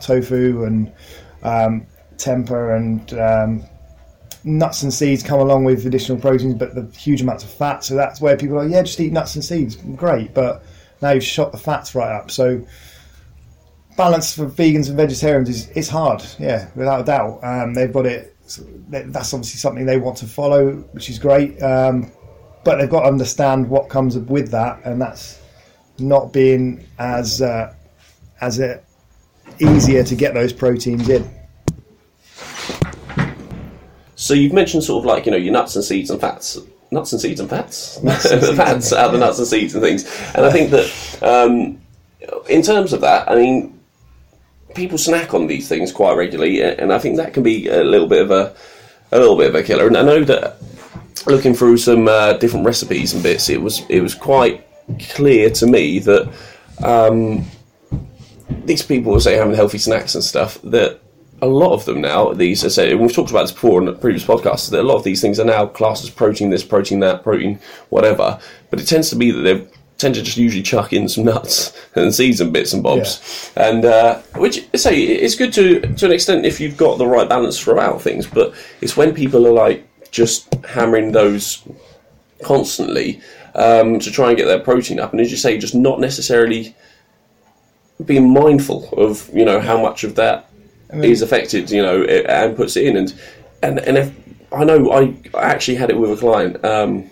tofu 0.00 0.64
and 0.64 0.92
um, 1.42 1.86
tempeh 2.16 2.76
and 2.76 3.12
um, 3.14 3.64
nuts 4.44 4.82
and 4.82 4.92
seeds 4.92 5.22
come 5.22 5.40
along 5.40 5.64
with 5.64 5.86
additional 5.86 6.18
proteins, 6.18 6.54
but 6.54 6.74
the 6.74 6.86
huge 6.96 7.22
amounts 7.22 7.44
of 7.44 7.50
fat. 7.50 7.84
So 7.84 7.94
that's 7.94 8.20
where 8.20 8.36
people 8.36 8.58
are, 8.58 8.66
yeah, 8.66 8.82
just 8.82 9.00
eat 9.00 9.12
nuts 9.12 9.34
and 9.34 9.44
seeds, 9.44 9.76
great. 9.76 10.34
But 10.34 10.62
now 11.02 11.10
you've 11.10 11.24
shot 11.24 11.52
the 11.52 11.58
fats 11.58 11.94
right 11.94 12.14
up. 12.14 12.30
So 12.30 12.64
balance 13.96 14.34
for 14.34 14.46
vegans 14.46 14.88
and 14.88 14.96
vegetarians 14.96 15.48
is 15.48 15.68
it's 15.74 15.88
hard, 15.88 16.24
yeah, 16.38 16.68
without 16.74 17.00
a 17.00 17.04
doubt. 17.04 17.40
Um, 17.42 17.74
they've 17.74 17.92
got 17.92 18.06
it. 18.06 18.36
That's 18.88 19.32
obviously 19.32 19.58
something 19.58 19.86
they 19.86 19.98
want 19.98 20.16
to 20.18 20.26
follow, 20.26 20.72
which 20.92 21.08
is 21.08 21.18
great. 21.18 21.62
Um, 21.62 22.10
but 22.64 22.76
they've 22.76 22.90
got 22.90 23.02
to 23.02 23.08
understand 23.08 23.68
what 23.68 23.88
comes 23.88 24.18
with 24.18 24.50
that, 24.50 24.80
and 24.84 25.00
that's 25.00 25.40
not 25.98 26.32
being 26.32 26.84
as 26.98 27.42
uh, 27.42 27.74
as 28.40 28.58
it 28.58 28.84
easier 29.58 30.02
to 30.04 30.14
get 30.14 30.34
those 30.34 30.52
proteins 30.52 31.08
in. 31.08 31.28
So 34.16 34.34
you've 34.34 34.52
mentioned 34.52 34.84
sort 34.84 35.02
of 35.02 35.06
like 35.06 35.26
you 35.26 35.32
know 35.32 35.38
your 35.38 35.52
nuts 35.52 35.76
and 35.76 35.84
seeds 35.84 36.10
and 36.10 36.20
fats, 36.20 36.58
nuts 36.90 37.12
and 37.12 37.20
seeds 37.20 37.40
and 37.40 37.48
fats, 37.48 38.02
Nuts 38.02 38.24
and 38.26 38.42
seeds 38.44 38.56
fats 38.56 38.92
and- 38.92 39.00
out 39.00 39.06
of 39.06 39.12
the 39.12 39.18
nuts 39.18 39.38
and 39.38 39.46
seeds 39.46 39.74
and 39.74 39.82
things. 39.82 40.04
And 40.34 40.44
I 40.44 40.50
think 40.50 40.70
that 40.70 41.22
um, 41.22 41.80
in 42.48 42.62
terms 42.62 42.92
of 42.92 43.00
that, 43.02 43.30
I 43.30 43.36
mean, 43.36 43.78
people 44.74 44.98
snack 44.98 45.34
on 45.34 45.46
these 45.46 45.68
things 45.68 45.92
quite 45.92 46.16
regularly, 46.16 46.62
and 46.62 46.92
I 46.92 46.98
think 46.98 47.16
that 47.16 47.34
can 47.34 47.42
be 47.42 47.68
a 47.68 47.82
little 47.84 48.08
bit 48.08 48.22
of 48.22 48.30
a 48.30 48.54
a 49.12 49.18
little 49.18 49.36
bit 49.36 49.48
of 49.48 49.54
a 49.54 49.62
killer. 49.62 49.86
And 49.86 49.96
I 49.96 50.02
know 50.02 50.22
that 50.24 50.56
looking 51.26 51.54
through 51.54 51.76
some 51.78 52.06
uh, 52.08 52.34
different 52.34 52.64
recipes 52.66 53.12
and 53.12 53.22
bits, 53.22 53.48
it 53.48 53.60
was 53.60 53.82
it 53.88 54.00
was 54.00 54.14
quite 54.14 54.66
clear 55.10 55.50
to 55.50 55.66
me 55.66 55.98
that 56.00 56.32
um, 56.82 57.44
these 58.64 58.82
people 58.82 59.12
will 59.12 59.20
say 59.20 59.36
having 59.36 59.54
healthy 59.54 59.78
snacks 59.78 60.14
and 60.14 60.24
stuff 60.24 60.60
that 60.62 61.00
a 61.42 61.46
lot 61.46 61.72
of 61.72 61.84
them 61.84 62.00
now, 62.00 62.32
these, 62.32 62.64
as 62.64 62.78
I 62.78 62.88
say, 62.88 62.94
we've 62.94 63.12
talked 63.12 63.30
about 63.30 63.42
this 63.42 63.52
before 63.52 63.80
in 63.82 63.94
previous 63.98 64.24
podcasts, 64.24 64.70
that 64.70 64.80
a 64.80 64.82
lot 64.82 64.96
of 64.96 65.04
these 65.04 65.20
things 65.20 65.40
are 65.40 65.44
now 65.44 65.66
classed 65.66 66.04
as 66.04 66.10
protein 66.10 66.50
this, 66.50 66.64
protein 66.64 67.00
that, 67.00 67.22
protein 67.22 67.58
whatever. 67.88 68.38
But 68.70 68.80
it 68.80 68.86
tends 68.86 69.10
to 69.10 69.16
be 69.16 69.30
that 69.30 69.40
they 69.40 69.66
tend 69.98 70.14
to 70.14 70.22
just 70.22 70.36
usually 70.36 70.62
chuck 70.62 70.92
in 70.92 71.08
some 71.08 71.24
nuts 71.24 71.76
and 71.94 72.14
seeds 72.14 72.40
and 72.40 72.52
bits 72.52 72.72
and 72.72 72.82
bobs. 72.82 73.52
And, 73.56 73.84
uh, 73.84 74.20
which, 74.36 74.66
I 74.74 74.76
say, 74.76 75.02
it's 75.02 75.34
good 75.34 75.52
to, 75.54 75.80
to 75.80 76.06
an 76.06 76.12
extent 76.12 76.46
if 76.46 76.60
you've 76.60 76.76
got 76.76 76.98
the 76.98 77.06
right 77.06 77.28
balance 77.28 77.58
throughout 77.58 78.02
things, 78.02 78.26
but 78.26 78.54
it's 78.80 78.96
when 78.96 79.14
people 79.14 79.46
are 79.46 79.52
like 79.52 79.86
just 80.10 80.52
hammering 80.64 81.12
those 81.12 81.62
constantly 82.42 83.20
um, 83.54 83.98
to 83.98 84.10
try 84.10 84.28
and 84.28 84.36
get 84.36 84.46
their 84.46 84.60
protein 84.60 85.00
up. 85.00 85.12
And 85.12 85.20
as 85.20 85.30
you 85.30 85.36
say, 85.36 85.58
just 85.58 85.74
not 85.74 86.00
necessarily 86.00 86.74
being 88.04 88.32
mindful 88.32 88.88
of 88.96 89.28
you 89.34 89.44
know 89.44 89.60
how 89.60 89.80
much 89.80 90.04
of 90.04 90.14
that 90.14 90.49
is 90.92 91.22
affected, 91.22 91.70
you 91.70 91.82
know, 91.82 92.02
and 92.04 92.56
puts 92.56 92.76
it 92.76 92.86
in. 92.86 92.96
And 92.96 93.20
and 93.62 93.78
and 93.80 93.98
if 93.98 94.14
I 94.52 94.64
know 94.64 94.90
I, 94.90 95.14
I 95.34 95.42
actually 95.42 95.76
had 95.76 95.90
it 95.90 95.98
with 95.98 96.12
a 96.12 96.16
client. 96.16 96.64
Um, 96.64 97.10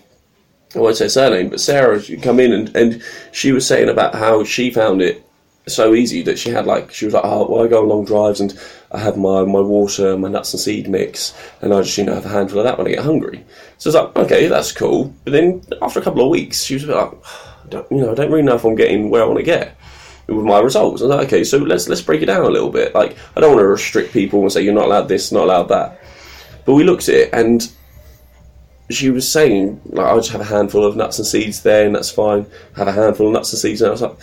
I 0.75 0.79
won't 0.79 0.97
say 0.97 1.07
surname, 1.07 1.49
but 1.49 1.59
Sarah 1.59 1.99
come 2.21 2.39
in 2.39 2.53
and, 2.53 2.75
and 2.75 3.03
she 3.31 3.51
was 3.51 3.65
saying 3.65 3.89
about 3.89 4.13
how 4.13 4.43
she 4.43 4.69
found 4.69 5.01
it 5.01 5.25
so 5.65 5.93
easy 5.93 6.21
that 6.23 6.37
she 6.37 6.49
had 6.49 6.65
like 6.65 6.91
she 6.91 7.05
was 7.05 7.13
like, 7.13 7.25
oh, 7.25 7.49
well, 7.49 7.65
I 7.65 7.67
go 7.67 7.81
on 7.81 7.89
long 7.89 8.05
drives 8.05 8.39
and 8.39 8.59
I 8.91 8.99
have 8.99 9.17
my 9.17 9.43
my 9.45 9.61
water, 9.61 10.17
my 10.17 10.29
nuts 10.29 10.53
and 10.53 10.59
seed 10.59 10.87
mix, 10.87 11.33
and 11.61 11.73
I 11.73 11.81
just 11.81 11.97
you 11.97 12.03
know 12.03 12.13
have 12.13 12.25
a 12.25 12.29
handful 12.29 12.59
of 12.59 12.65
that 12.65 12.77
when 12.77 12.87
I 12.87 12.91
get 12.91 13.03
hungry. 13.03 13.43
So 13.77 13.89
it's 13.89 13.95
like, 13.95 14.15
okay, 14.15 14.47
that's 14.47 14.71
cool. 14.71 15.13
But 15.23 15.33
then 15.33 15.63
after 15.81 15.99
a 15.99 16.03
couple 16.03 16.21
of 16.21 16.29
weeks, 16.29 16.63
she 16.63 16.75
was 16.75 16.85
like, 16.85 17.13
I 17.13 17.67
don't, 17.69 17.91
you 17.91 17.97
know, 17.97 18.11
I 18.11 18.15
don't 18.15 18.31
really 18.31 18.43
know 18.43 18.55
if 18.55 18.65
I'm 18.65 18.75
getting 18.75 19.09
where 19.09 19.23
I 19.23 19.25
want 19.25 19.39
to 19.39 19.43
get 19.43 19.75
with 20.29 20.45
my 20.45 20.59
results. 20.59 21.01
I 21.01 21.05
was 21.05 21.15
like, 21.15 21.27
okay, 21.27 21.43
so 21.43 21.57
let's 21.57 21.87
let's 21.87 22.01
break 22.01 22.21
it 22.21 22.27
down 22.27 22.45
a 22.45 22.49
little 22.49 22.69
bit. 22.69 22.93
Like, 22.93 23.17
I 23.35 23.39
don't 23.39 23.51
want 23.51 23.61
to 23.61 23.67
restrict 23.67 24.13
people 24.13 24.41
and 24.41 24.51
say 24.51 24.61
you're 24.61 24.73
not 24.73 24.85
allowed 24.85 25.07
this, 25.07 25.31
not 25.31 25.43
allowed 25.43 25.69
that. 25.69 26.01
But 26.65 26.73
we 26.73 26.83
looked 26.83 27.09
at 27.09 27.15
it, 27.15 27.29
and 27.33 27.69
she 28.89 29.09
was 29.09 29.29
saying, 29.29 29.81
like, 29.85 30.05
I'll 30.05 30.17
just 30.17 30.31
have 30.31 30.41
a 30.41 30.45
handful 30.45 30.85
of 30.85 30.95
nuts 30.95 31.19
and 31.19 31.27
seeds 31.27 31.61
there, 31.63 31.85
and 31.85 31.95
that's 31.95 32.11
fine. 32.11 32.45
Have 32.75 32.87
a 32.87 32.91
handful 32.91 33.27
of 33.27 33.33
nuts 33.33 33.53
and 33.53 33.59
seeds, 33.59 33.81
and 33.81 33.89
I 33.89 33.91
was 33.91 34.01
like, 34.01 34.17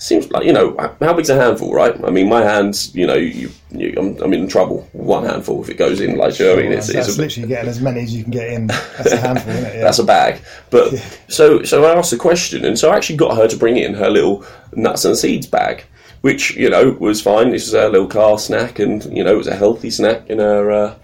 seems 0.00 0.30
like 0.32 0.44
you 0.44 0.52
know, 0.52 0.74
how 1.00 1.12
big's 1.12 1.28
a 1.28 1.34
handful, 1.36 1.72
right? 1.72 1.94
I 2.04 2.10
mean, 2.10 2.28
my 2.28 2.42
hands, 2.42 2.94
you 2.94 3.06
know, 3.06 3.14
you, 3.14 3.50
you 3.70 3.94
I'm, 3.98 4.16
I'm 4.22 4.32
in 4.32 4.48
trouble. 4.48 4.88
One 4.92 5.24
handful 5.24 5.62
if 5.62 5.68
it 5.68 5.76
goes 5.76 6.00
in, 6.00 6.16
like, 6.16 6.38
you 6.38 6.46
know, 6.46 6.54
I 6.54 6.62
mean, 6.62 6.72
it's, 6.72 6.92
that's 6.92 7.08
it's 7.08 7.18
a, 7.18 7.20
literally 7.20 7.48
getting 7.48 7.68
as 7.68 7.80
many 7.80 8.00
as 8.00 8.14
you 8.14 8.22
can 8.22 8.32
get 8.32 8.48
in. 8.48 8.66
That's 8.66 9.12
a 9.12 9.16
handful, 9.18 9.52
isn't 9.52 9.66
it? 9.66 9.74
Yeah. 9.76 9.80
that's 9.82 9.98
a 9.98 10.04
bag. 10.04 10.42
But 10.70 10.96
so 11.28 11.62
so 11.62 11.84
I 11.84 11.94
asked 11.96 12.10
the 12.10 12.16
question, 12.16 12.64
and 12.64 12.78
so 12.78 12.90
I 12.90 12.96
actually 12.96 13.16
got 13.16 13.36
her 13.36 13.46
to 13.46 13.56
bring 13.56 13.76
in 13.76 13.94
her 13.94 14.08
little 14.08 14.44
nuts 14.72 15.04
and 15.04 15.16
seeds 15.16 15.46
bag, 15.46 15.84
which 16.22 16.56
you 16.56 16.70
know 16.70 16.96
was 16.98 17.20
fine. 17.20 17.50
This 17.50 17.66
was 17.66 17.74
her 17.74 17.90
little 17.90 18.08
car 18.08 18.38
snack, 18.38 18.78
and 18.78 19.04
you 19.16 19.22
know 19.22 19.34
it 19.34 19.38
was 19.38 19.48
a 19.48 19.56
healthy 19.56 19.90
snack 19.90 20.28
in 20.30 20.38
her 20.38 20.70
uh, 20.70 20.94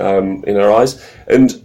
um, 0.00 0.44
in 0.44 0.54
her 0.54 0.70
eyes. 0.70 1.04
And 1.26 1.60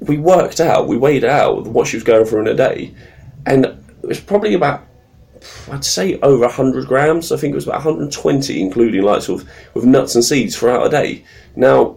we 0.00 0.18
worked 0.18 0.60
out, 0.60 0.88
we 0.88 0.96
weighed 0.96 1.24
out 1.24 1.66
what 1.68 1.86
she 1.86 1.96
was 1.96 2.04
going 2.04 2.24
through 2.24 2.40
in 2.40 2.48
a 2.48 2.54
day, 2.54 2.92
and 3.46 3.66
it 3.66 4.06
was 4.06 4.20
probably 4.20 4.54
about. 4.54 4.84
I'd 5.70 5.84
say 5.84 6.18
over 6.20 6.46
100 6.46 6.86
grams. 6.86 7.32
I 7.32 7.36
think 7.36 7.52
it 7.52 7.56
was 7.56 7.66
about 7.66 7.84
120, 7.84 8.60
including 8.60 9.02
like 9.02 9.22
sort 9.22 9.42
of 9.42 9.48
with 9.74 9.84
nuts 9.84 10.14
and 10.14 10.24
seeds 10.24 10.56
throughout 10.56 10.86
a 10.86 10.90
day. 10.90 11.24
Now, 11.56 11.96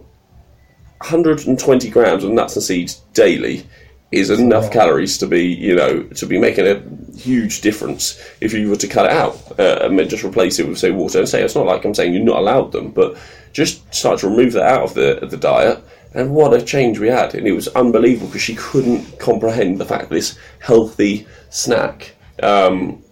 120 0.98 1.90
grams 1.90 2.24
of 2.24 2.30
nuts 2.30 2.56
and 2.56 2.62
seeds 2.62 3.02
daily 3.12 3.66
is 4.12 4.28
enough 4.28 4.70
calories 4.70 5.16
to 5.18 5.26
be, 5.26 5.46
you 5.46 5.74
know, 5.74 6.02
to 6.02 6.26
be 6.26 6.38
making 6.38 6.66
a 6.66 6.82
huge 7.16 7.62
difference 7.62 8.22
if 8.40 8.52
you 8.52 8.68
were 8.68 8.76
to 8.76 8.86
cut 8.86 9.06
it 9.06 9.12
out 9.12 9.58
uh, 9.58 9.78
and 9.82 10.10
just 10.10 10.22
replace 10.22 10.58
it 10.58 10.68
with, 10.68 10.78
say, 10.78 10.90
water. 10.90 11.18
And 11.18 11.28
say 11.28 11.42
it's 11.42 11.54
not 11.54 11.66
like 11.66 11.84
I'm 11.84 11.94
saying 11.94 12.12
you're 12.12 12.22
not 12.22 12.38
allowed 12.38 12.72
them, 12.72 12.90
but 12.90 13.16
just 13.52 13.92
start 13.92 14.20
to 14.20 14.28
remove 14.28 14.52
that 14.52 14.66
out 14.66 14.82
of 14.82 14.94
the 14.94 15.18
of 15.22 15.30
the 15.30 15.36
diet. 15.36 15.82
And 16.14 16.34
what 16.34 16.52
a 16.52 16.60
change 16.60 16.98
we 16.98 17.08
had! 17.08 17.34
And 17.34 17.46
it 17.46 17.52
was 17.52 17.68
unbelievable 17.68 18.26
because 18.26 18.42
she 18.42 18.54
couldn't 18.54 19.18
comprehend 19.18 19.78
the 19.78 19.86
fact 19.86 20.10
that 20.10 20.14
this 20.14 20.38
healthy 20.60 21.26
snack 21.48 22.14
um, 22.42 23.02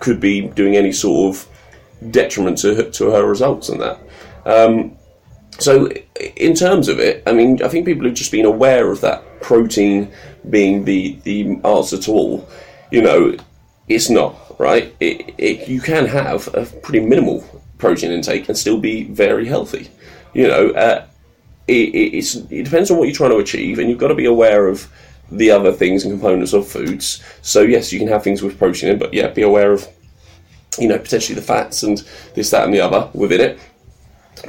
could 0.00 0.20
be 0.20 0.42
doing 0.48 0.76
any 0.76 0.92
sort 0.92 1.34
of 1.34 1.48
detriment 2.10 2.58
to 2.58 2.74
her, 2.74 2.90
to 2.90 3.10
her 3.10 3.26
results 3.26 3.68
and 3.68 3.80
that. 3.80 3.98
Um, 4.44 4.96
so, 5.58 5.90
in 6.36 6.54
terms 6.54 6.88
of 6.88 6.98
it, 6.98 7.22
I 7.26 7.32
mean, 7.32 7.62
I 7.62 7.68
think 7.68 7.84
people 7.84 8.06
have 8.06 8.14
just 8.14 8.32
been 8.32 8.46
aware 8.46 8.90
of 8.90 9.00
that 9.02 9.42
protein 9.42 10.10
being 10.48 10.84
the 10.84 11.18
the 11.24 11.60
answer 11.64 11.98
to 11.98 12.10
all. 12.12 12.48
You 12.90 13.02
know, 13.02 13.36
it's 13.88 14.08
not 14.08 14.58
right. 14.58 14.94
It, 15.00 15.34
it, 15.38 15.68
you 15.68 15.80
can 15.80 16.06
have 16.06 16.48
a 16.54 16.64
pretty 16.64 17.04
minimal 17.04 17.44
protein 17.78 18.12
intake 18.12 18.48
and 18.48 18.56
still 18.56 18.78
be 18.78 19.04
very 19.04 19.46
healthy. 19.46 19.90
You 20.32 20.48
know, 20.48 20.70
uh, 20.70 21.06
it, 21.66 21.94
it, 21.94 22.16
it's, 22.16 22.34
it 22.36 22.64
depends 22.64 22.90
on 22.90 22.98
what 22.98 23.04
you're 23.04 23.14
trying 23.14 23.30
to 23.30 23.38
achieve, 23.38 23.78
and 23.78 23.88
you've 23.88 23.98
got 23.98 24.08
to 24.08 24.14
be 24.14 24.26
aware 24.26 24.68
of 24.68 24.88
the 25.30 25.50
other 25.50 25.72
things 25.72 26.04
and 26.04 26.12
components 26.12 26.52
of 26.52 26.66
foods. 26.66 27.22
So 27.42 27.62
yes, 27.62 27.92
you 27.92 27.98
can 27.98 28.08
have 28.08 28.22
things 28.22 28.42
with 28.42 28.58
protein 28.58 28.90
in, 28.90 28.98
but 28.98 29.14
yeah, 29.14 29.28
be 29.28 29.42
aware 29.42 29.72
of 29.72 29.86
you 30.78 30.88
know 30.88 30.98
potentially 30.98 31.34
the 31.34 31.42
fats 31.42 31.82
and 31.82 31.98
this, 32.34 32.50
that, 32.50 32.64
and 32.64 32.74
the 32.74 32.80
other 32.80 33.08
within 33.14 33.40
it. 33.40 33.58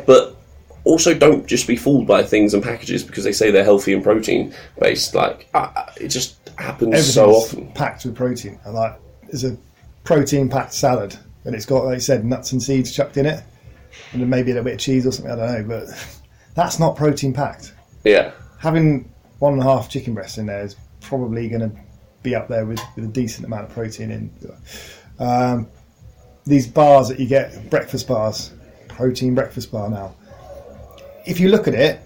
But 0.05 0.35
also, 0.83 1.13
don't 1.13 1.45
just 1.45 1.67
be 1.67 1.75
fooled 1.75 2.07
by 2.07 2.23
things 2.23 2.53
and 2.53 2.63
packages 2.63 3.03
because 3.03 3.23
they 3.23 3.31
say 3.31 3.51
they're 3.51 3.63
healthy 3.63 3.93
and 3.93 4.03
protein 4.03 4.53
based. 4.79 5.13
Like 5.13 5.47
uh, 5.53 5.85
it 5.99 6.07
just 6.07 6.49
happens 6.57 7.13
so 7.13 7.31
often. 7.31 7.71
packed 7.73 8.05
with 8.05 8.15
protein. 8.15 8.59
I 8.65 8.69
like 8.69 8.99
there's 9.23 9.43
a 9.43 9.57
protein 10.03 10.49
packed 10.49 10.73
salad, 10.73 11.17
and 11.45 11.53
it's 11.55 11.65
got, 11.65 11.85
like 11.85 11.95
you 11.95 11.99
said, 12.01 12.25
nuts 12.25 12.51
and 12.51 12.61
seeds 12.61 12.91
chucked 12.91 13.17
in 13.17 13.25
it, 13.25 13.43
and 14.13 14.21
then 14.21 14.29
maybe 14.29 14.51
a 14.51 14.55
little 14.55 14.65
bit 14.65 14.73
of 14.73 14.79
cheese 14.79 15.05
or 15.05 15.11
something. 15.11 15.31
I 15.31 15.35
don't 15.35 15.69
know, 15.69 15.79
but 15.85 16.21
that's 16.55 16.79
not 16.79 16.95
protein 16.95 17.33
packed. 17.33 17.73
Yeah, 18.03 18.31
Having 18.59 19.10
one 19.41 19.53
and 19.53 19.61
a 19.61 19.65
half 19.65 19.89
chicken 19.89 20.13
breasts 20.13 20.37
in 20.37 20.45
there 20.45 20.63
is 20.63 20.75
probably 21.01 21.49
going 21.49 21.61
to 21.61 21.71
be 22.21 22.35
up 22.35 22.47
there 22.47 22.63
with, 22.63 22.79
with 22.95 23.05
a 23.05 23.07
decent 23.07 23.43
amount 23.43 23.63
of 23.63 23.71
protein 23.71 24.11
in. 24.11 24.31
Um, 25.19 25.67
these 26.45 26.67
bars 26.67 27.09
that 27.09 27.19
you 27.19 27.25
get, 27.25 27.67
breakfast 27.71 28.07
bars, 28.07 28.53
protein 28.87 29.33
breakfast 29.33 29.71
bar 29.71 29.89
now. 29.89 30.13
If 31.25 31.39
you 31.39 31.49
look 31.49 31.67
at 31.67 31.73
it 31.73 31.99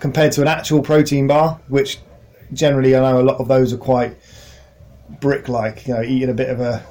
compared 0.00 0.32
to 0.32 0.42
an 0.42 0.48
actual 0.48 0.82
protein 0.82 1.26
bar, 1.26 1.58
which 1.68 1.98
generally 2.52 2.94
I 2.94 3.00
know 3.00 3.22
a 3.22 3.24
lot 3.24 3.40
of 3.40 3.48
those 3.48 3.72
are 3.72 3.78
quite 3.78 4.14
brick-like, 5.20 5.86
you 5.86 5.94
know, 5.94 6.02
eating 6.02 6.28
a 6.28 6.34
bit 6.34 6.50
of 6.50 6.60
a 6.60 6.84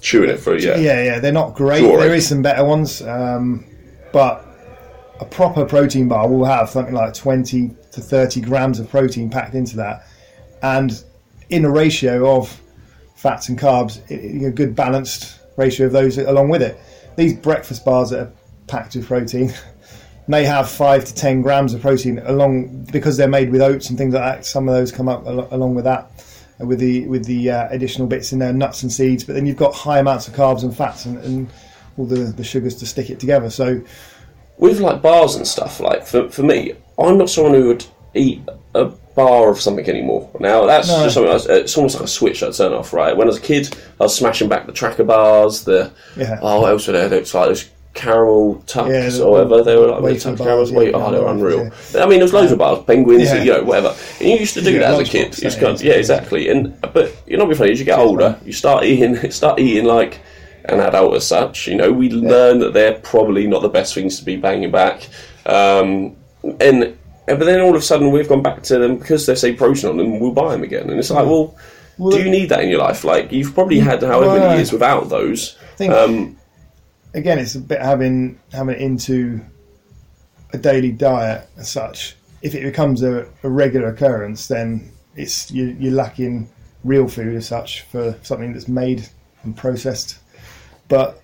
chewing 0.00 0.30
it 0.30 0.38
for 0.38 0.56
yeah. 0.56 0.76
yeah, 0.76 1.02
yeah, 1.02 1.18
they're 1.18 1.32
not 1.32 1.54
great. 1.54 1.80
Drawing. 1.80 1.98
There 1.98 2.14
is 2.14 2.28
some 2.28 2.40
better 2.40 2.64
ones, 2.64 3.02
um, 3.02 3.64
but 4.12 4.46
a 5.22 5.24
proper 5.24 5.64
protein 5.64 6.08
bar 6.08 6.28
will 6.28 6.44
have 6.44 6.68
something 6.68 6.94
like 6.94 7.14
twenty 7.14 7.70
to 7.92 8.00
thirty 8.00 8.40
grams 8.40 8.80
of 8.80 8.90
protein 8.90 9.30
packed 9.30 9.54
into 9.54 9.76
that, 9.76 10.04
and 10.62 11.04
in 11.48 11.64
a 11.64 11.70
ratio 11.70 12.36
of 12.36 12.60
fats 13.14 13.48
and 13.48 13.56
carbs, 13.58 14.00
a 14.10 14.50
good 14.50 14.74
balanced 14.74 15.38
ratio 15.56 15.86
of 15.86 15.92
those 15.92 16.18
along 16.18 16.48
with 16.48 16.60
it. 16.60 16.76
These 17.16 17.34
breakfast 17.34 17.84
bars 17.84 18.10
that 18.10 18.20
are 18.20 18.32
packed 18.66 18.96
with 18.96 19.06
protein 19.06 19.52
may 20.26 20.42
have 20.44 20.68
five 20.68 21.04
to 21.04 21.14
ten 21.14 21.40
grams 21.40 21.72
of 21.72 21.80
protein 21.80 22.18
along 22.24 22.84
because 22.90 23.16
they're 23.16 23.28
made 23.28 23.52
with 23.52 23.62
oats 23.62 23.90
and 23.90 23.96
things 23.98 24.14
like 24.14 24.24
that. 24.24 24.44
Some 24.44 24.68
of 24.68 24.74
those 24.74 24.90
come 24.90 25.08
up 25.08 25.24
along 25.24 25.76
with 25.76 25.84
that, 25.84 26.10
uh, 26.60 26.66
with 26.66 26.80
the 26.80 27.06
with 27.06 27.24
the 27.26 27.48
uh, 27.48 27.68
additional 27.70 28.08
bits 28.08 28.32
in 28.32 28.40
there, 28.40 28.52
nuts 28.52 28.82
and 28.82 28.90
seeds. 28.90 29.22
But 29.22 29.34
then 29.34 29.46
you've 29.46 29.56
got 29.56 29.72
high 29.72 30.00
amounts 30.00 30.26
of 30.26 30.34
carbs 30.34 30.64
and 30.64 30.76
fats 30.76 31.04
and, 31.04 31.18
and 31.18 31.48
all 31.96 32.06
the, 32.06 32.16
the 32.16 32.42
sugars 32.42 32.74
to 32.76 32.86
stick 32.86 33.08
it 33.08 33.20
together. 33.20 33.50
So 33.50 33.82
with 34.58 34.80
like 34.80 35.02
bars 35.02 35.34
and 35.36 35.46
stuff, 35.46 35.80
like 35.80 36.06
for, 36.06 36.28
for 36.30 36.42
me, 36.42 36.72
I'm 36.98 37.18
not 37.18 37.30
someone 37.30 37.54
who 37.54 37.68
would 37.68 37.84
eat 38.14 38.42
a 38.74 38.86
bar 39.14 39.50
of 39.50 39.60
something 39.60 39.88
anymore. 39.88 40.30
Now 40.40 40.66
that's 40.66 40.88
No. 40.88 41.02
just 41.02 41.14
something. 41.14 41.30
I 41.30 41.34
was, 41.34 41.46
it's 41.46 41.76
almost 41.76 41.96
like 41.96 42.04
a 42.04 42.08
switch 42.08 42.42
I 42.42 42.50
turn 42.50 42.72
off. 42.72 42.92
Right, 42.92 43.16
when 43.16 43.26
I 43.26 43.30
was 43.30 43.38
a 43.38 43.42
kid, 43.42 43.74
I 44.00 44.04
was 44.04 44.14
smashing 44.16 44.48
back 44.48 44.66
the 44.66 44.72
tracker 44.72 45.04
bars. 45.04 45.64
The 45.64 45.90
Yeah. 46.16 46.38
oh, 46.42 46.60
what 46.62 46.70
else 46.70 46.86
were 46.86 46.92
there? 46.94 47.12
It's 47.12 47.34
like 47.34 47.48
those 47.48 47.68
caramel 47.94 48.62
tucks 48.66 48.88
Yeah, 49.18 49.22
or 49.24 49.32
whatever. 49.32 49.62
They 49.62 49.76
were 49.76 49.88
like 49.88 50.14
the 50.14 50.20
tuck 50.20 50.38
caramels. 50.38 50.70
yeah, 50.72 50.78
Wait, 50.78 50.94
oh, 50.94 51.10
they 51.12 51.18
were 51.18 51.28
unreal. 51.30 51.64
wafers, 51.64 51.96
I 51.96 52.00
mean, 52.06 52.10
there 52.20 52.24
was 52.24 52.32
loads 52.32 52.52
of 52.52 52.58
bars, 52.58 52.82
penguins, 52.86 53.24
Yeah. 53.24 53.42
you 53.42 53.52
know, 53.52 53.62
whatever. 53.64 53.94
And 54.20 54.28
you 54.30 54.36
used 54.36 54.54
to 54.54 54.62
do 54.62 54.72
Yeah, 54.72 54.78
that 54.92 55.00
as 55.00 55.08
a 55.08 55.10
kid. 55.10 55.58
Kind 55.60 55.80
you? 55.82 55.90
yeah, 55.90 55.96
exactly. 55.96 56.48
And 56.48 56.80
but 56.80 57.14
you 57.26 57.36
know, 57.36 57.44
what 57.44 57.48
would 57.48 57.54
be 57.54 57.58
funny 57.58 57.72
as 57.72 57.78
you 57.78 57.84
get 57.84 57.98
older, 57.98 58.38
you 58.46 58.52
start 58.52 58.84
eating, 58.84 59.30
start 59.30 59.58
eating 59.58 59.84
like 59.84 60.20
an 60.66 60.80
adult 60.80 61.14
as 61.14 61.26
such. 61.26 61.66
You 61.66 61.76
know, 61.76 61.92
we 61.92 62.10
learn 62.10 62.58
that 62.60 62.72
they're 62.72 62.98
probably 63.00 63.46
not 63.46 63.62
the 63.62 63.68
best 63.68 63.94
things 63.94 64.18
to 64.18 64.24
be 64.24 64.36
banging 64.36 64.70
back. 64.70 65.08
Um, 65.46 66.16
and 66.60 66.96
but 67.26 67.38
then 67.40 67.60
all 67.60 67.70
of 67.70 67.76
a 67.76 67.82
sudden 67.82 68.10
we've 68.10 68.28
gone 68.28 68.42
back 68.42 68.62
to 68.64 68.78
them 68.78 68.98
because 68.98 69.26
they 69.26 69.34
say 69.34 69.54
protein 69.54 69.90
on 69.90 69.96
them. 69.96 70.20
We'll 70.20 70.32
buy 70.32 70.52
them 70.52 70.62
again, 70.62 70.90
and 70.90 70.98
it's 70.98 71.10
like, 71.10 71.26
well, 71.26 71.56
do 71.98 72.18
you 72.18 72.30
need 72.30 72.48
that 72.48 72.62
in 72.62 72.68
your 72.68 72.80
life? 72.80 73.04
Like 73.04 73.32
you've 73.32 73.54
probably 73.54 73.78
had 73.78 74.02
however 74.02 74.26
Well, 74.26 74.40
many 74.40 74.56
years 74.56 74.72
without 74.72 75.08
those. 75.08 75.56
Think 75.76 75.92
Um, 75.92 76.36
again, 77.14 77.38
it's 77.38 77.54
a 77.54 77.60
bit 77.60 77.80
having 77.80 78.38
having 78.52 78.74
it 78.74 78.80
into 78.80 79.40
a 80.52 80.58
daily 80.58 80.92
diet 80.92 81.48
as 81.56 81.70
such. 81.70 82.16
If 82.42 82.54
it 82.54 82.62
becomes 82.62 83.02
a, 83.02 83.28
a 83.42 83.48
regular 83.48 83.88
occurrence, 83.88 84.48
then 84.48 84.90
it's 85.14 85.50
you, 85.50 85.76
you're 85.78 85.92
lacking 85.92 86.48
real 86.84 87.06
food 87.08 87.36
as 87.36 87.46
such 87.46 87.82
for 87.82 88.16
something 88.22 88.52
that's 88.52 88.68
made 88.68 89.08
and 89.44 89.56
processed. 89.56 90.18
But 90.92 91.22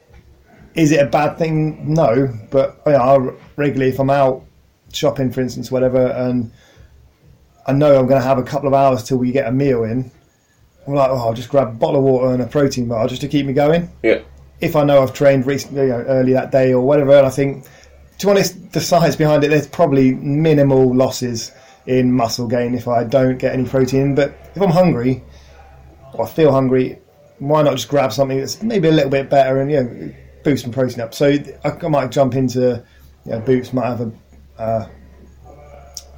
is 0.74 0.92
it 0.92 1.00
a 1.02 1.04
bad 1.04 1.36
thing? 1.36 1.92
No, 1.92 2.34
but 2.50 2.80
you 2.86 2.92
know, 2.92 2.98
I 2.98 3.34
regularly, 3.56 3.92
if 3.92 4.00
I'm 4.00 4.08
out 4.08 4.46
shopping, 4.94 5.30
for 5.30 5.42
instance, 5.42 5.70
whatever, 5.70 6.06
and 6.06 6.50
I 7.66 7.72
know 7.74 7.98
I'm 7.98 8.06
going 8.06 8.18
to 8.18 8.26
have 8.26 8.38
a 8.38 8.42
couple 8.42 8.66
of 8.66 8.72
hours 8.72 9.04
till 9.04 9.18
we 9.18 9.30
get 9.30 9.46
a 9.46 9.52
meal 9.52 9.84
in, 9.84 10.10
I'm 10.86 10.94
like, 10.94 11.10
oh, 11.10 11.18
I'll 11.18 11.34
just 11.34 11.50
grab 11.50 11.68
a 11.68 11.72
bottle 11.72 11.96
of 11.96 12.04
water 12.04 12.32
and 12.32 12.42
a 12.42 12.46
protein 12.46 12.88
bar 12.88 13.06
just 13.08 13.20
to 13.20 13.28
keep 13.28 13.44
me 13.44 13.52
going. 13.52 13.90
Yeah. 14.02 14.22
If 14.62 14.74
I 14.74 14.84
know 14.84 15.02
I've 15.02 15.12
trained 15.12 15.46
recently, 15.46 15.82
you 15.82 15.88
know, 15.88 16.00
early 16.00 16.32
that 16.32 16.50
day 16.50 16.72
or 16.72 16.80
whatever, 16.80 17.18
and 17.18 17.26
I 17.26 17.30
think, 17.30 17.66
to 18.20 18.26
be 18.26 18.30
honest, 18.30 18.72
the 18.72 18.80
science 18.80 19.16
behind 19.16 19.44
it, 19.44 19.48
there's 19.48 19.66
probably 19.66 20.14
minimal 20.14 20.94
losses 20.94 21.52
in 21.84 22.10
muscle 22.10 22.48
gain 22.48 22.74
if 22.74 22.88
I 22.88 23.04
don't 23.04 23.36
get 23.36 23.52
any 23.52 23.66
protein. 23.66 24.14
But 24.14 24.30
if 24.54 24.62
I'm 24.62 24.70
hungry, 24.70 25.22
or 26.14 26.24
I 26.24 26.30
feel 26.30 26.52
hungry, 26.52 27.00
why 27.38 27.62
not 27.62 27.72
just 27.76 27.88
grab 27.88 28.12
something 28.12 28.38
that's 28.38 28.62
maybe 28.62 28.88
a 28.88 28.92
little 28.92 29.10
bit 29.10 29.30
better 29.30 29.60
and 29.60 29.70
you 29.70 29.82
know 29.82 30.14
boost 30.44 30.62
some 30.64 30.72
protein 30.72 31.00
up? 31.00 31.14
So 31.14 31.28
I, 31.64 31.70
I 31.70 31.88
might 31.88 32.10
jump 32.10 32.34
into 32.34 32.82
you 33.24 33.32
know, 33.32 33.40
Boots 33.40 33.72
might 33.72 33.86
have 33.86 34.00
a 34.00 34.12
uh, 34.60 34.88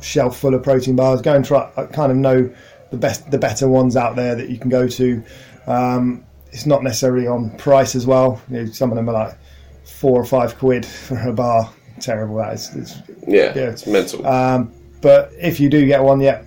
shelf 0.01 0.39
full 0.39 0.55
of 0.55 0.63
protein 0.63 0.97
bars. 0.97 1.21
Go 1.23 1.35
and 1.35 1.45
try. 1.45 1.71
I 1.77 1.85
kind 1.85 2.11
of 2.13 2.19
know 2.19 2.53
the 2.91 2.97
best, 2.97 3.31
the 3.31 3.39
better 3.39 3.69
ones 3.69 3.97
out 3.97 4.17
there 4.17 4.35
that 4.35 4.49
you 4.49 4.59
can 4.59 4.71
go 4.71 4.87
to. 4.89 5.23
Um, 5.67 6.25
it's 6.53 6.67
not 6.67 6.83
necessarily 6.83 7.27
on 7.27 7.57
price 7.59 7.95
as 7.95 8.07
well. 8.07 8.41
You 8.51 8.63
know, 8.65 8.67
some 8.67 8.91
of 8.91 8.97
them 8.97 9.09
are 9.09 9.13
like 9.13 9.39
four 9.85 10.21
or 10.21 10.25
five 10.25 10.57
quid 10.59 10.85
for 10.87 11.19
a 11.29 11.33
bar. 11.33 11.71
Terrible 12.01 12.37
that 12.37 12.55
is. 12.55 12.75
It's, 12.75 12.97
Yeah, 13.27 13.53
Yeah. 13.55 13.71
it's 13.71 13.87
mental. 13.87 14.27
um, 14.27 14.73
but 15.03 15.33
if 15.41 15.61
you 15.61 15.69
do 15.69 15.87
get 15.87 16.03
one, 16.03 16.21
yeah, 16.21 16.43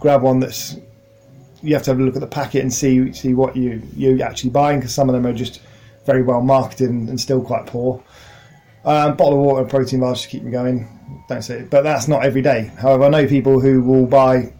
grab 0.00 0.22
one 0.22 0.40
that's. 0.40 0.76
You 1.62 1.74
have 1.74 1.82
to 1.84 1.90
have 1.90 2.00
a 2.00 2.02
look 2.02 2.16
at 2.16 2.20
the 2.20 2.26
packet 2.26 2.62
and 2.62 2.72
see 2.72 3.12
see 3.12 3.34
what 3.34 3.56
you 3.56 3.82
you 3.96 4.20
actually 4.22 4.50
buying 4.50 4.80
because 4.80 4.94
some 4.94 5.08
of 5.08 5.14
them 5.14 5.26
are 5.26 5.32
just 5.32 5.60
very 6.04 6.22
well 6.22 6.40
marketed 6.40 6.90
and, 6.90 7.08
and 7.08 7.20
still 7.20 7.42
quite 7.42 7.66
poor. 7.66 8.02
Um, 8.84 9.16
bottle 9.16 9.38
of 9.38 9.46
water, 9.46 9.60
and 9.60 9.70
protein 9.70 10.00
bars 10.00 10.22
to 10.22 10.28
keep 10.28 10.42
me 10.42 10.50
going. 10.50 10.88
Don't 11.28 11.42
say 11.42 11.60
it, 11.60 11.70
but 11.70 11.82
that's 11.82 12.08
not 12.08 12.24
every 12.24 12.42
day. 12.42 12.72
However, 12.78 13.04
I 13.04 13.08
know 13.08 13.26
people 13.26 13.60
who 13.60 13.80
will 13.80 14.06
buy 14.06 14.52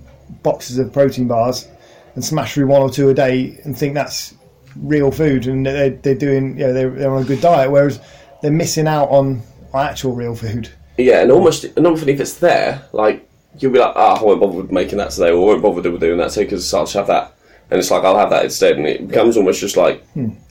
boxes 0.42 0.78
of 0.78 0.92
protein 0.92 1.26
bars 1.26 1.66
and 2.14 2.24
smash 2.24 2.54
through 2.54 2.66
one 2.66 2.82
or 2.82 2.90
two 2.90 3.08
a 3.08 3.14
day 3.14 3.58
and 3.64 3.76
think 3.76 3.94
that's 3.94 4.34
real 4.76 5.10
food 5.10 5.46
and 5.46 5.66
they're, 5.66 5.90
they're 5.90 6.14
doing 6.14 6.56
you 6.56 6.66
know 6.66 6.72
they're, 6.72 6.90
they're 6.90 7.14
on 7.14 7.22
a 7.22 7.26
good 7.26 7.40
diet, 7.40 7.70
whereas 7.70 8.00
they're 8.42 8.50
missing 8.50 8.86
out 8.86 9.08
on 9.08 9.42
actual 9.74 10.14
real 10.14 10.34
food. 10.34 10.68
Yeah, 10.98 11.22
and 11.22 11.32
almost, 11.32 11.64
and 11.64 11.86
often 11.86 12.08
if 12.08 12.20
it's 12.20 12.34
there, 12.34 12.86
like 12.92 13.28
you'll 13.58 13.72
be 13.72 13.78
like, 13.78 13.92
ah, 13.96 14.18
I 14.18 14.22
won't 14.22 14.40
bother 14.40 14.58
with 14.58 14.72
making 14.72 14.98
that 14.98 15.10
today, 15.10 15.30
or 15.30 15.42
I 15.42 15.58
won't 15.58 15.62
bother 15.62 15.90
with 15.90 16.00
doing 16.00 16.18
that 16.18 16.30
today 16.30 16.44
because 16.44 16.72
I'll 16.72 16.84
just 16.84 16.94
have 16.94 17.06
that, 17.08 17.34
and 17.70 17.78
it's 17.78 17.90
like 17.90 18.04
I'll 18.04 18.18
have 18.18 18.30
that 18.30 18.44
instead, 18.44 18.76
and 18.76 18.86
it 18.86 19.08
becomes 19.08 19.36
almost 19.36 19.60
just 19.60 19.76
like 19.76 20.04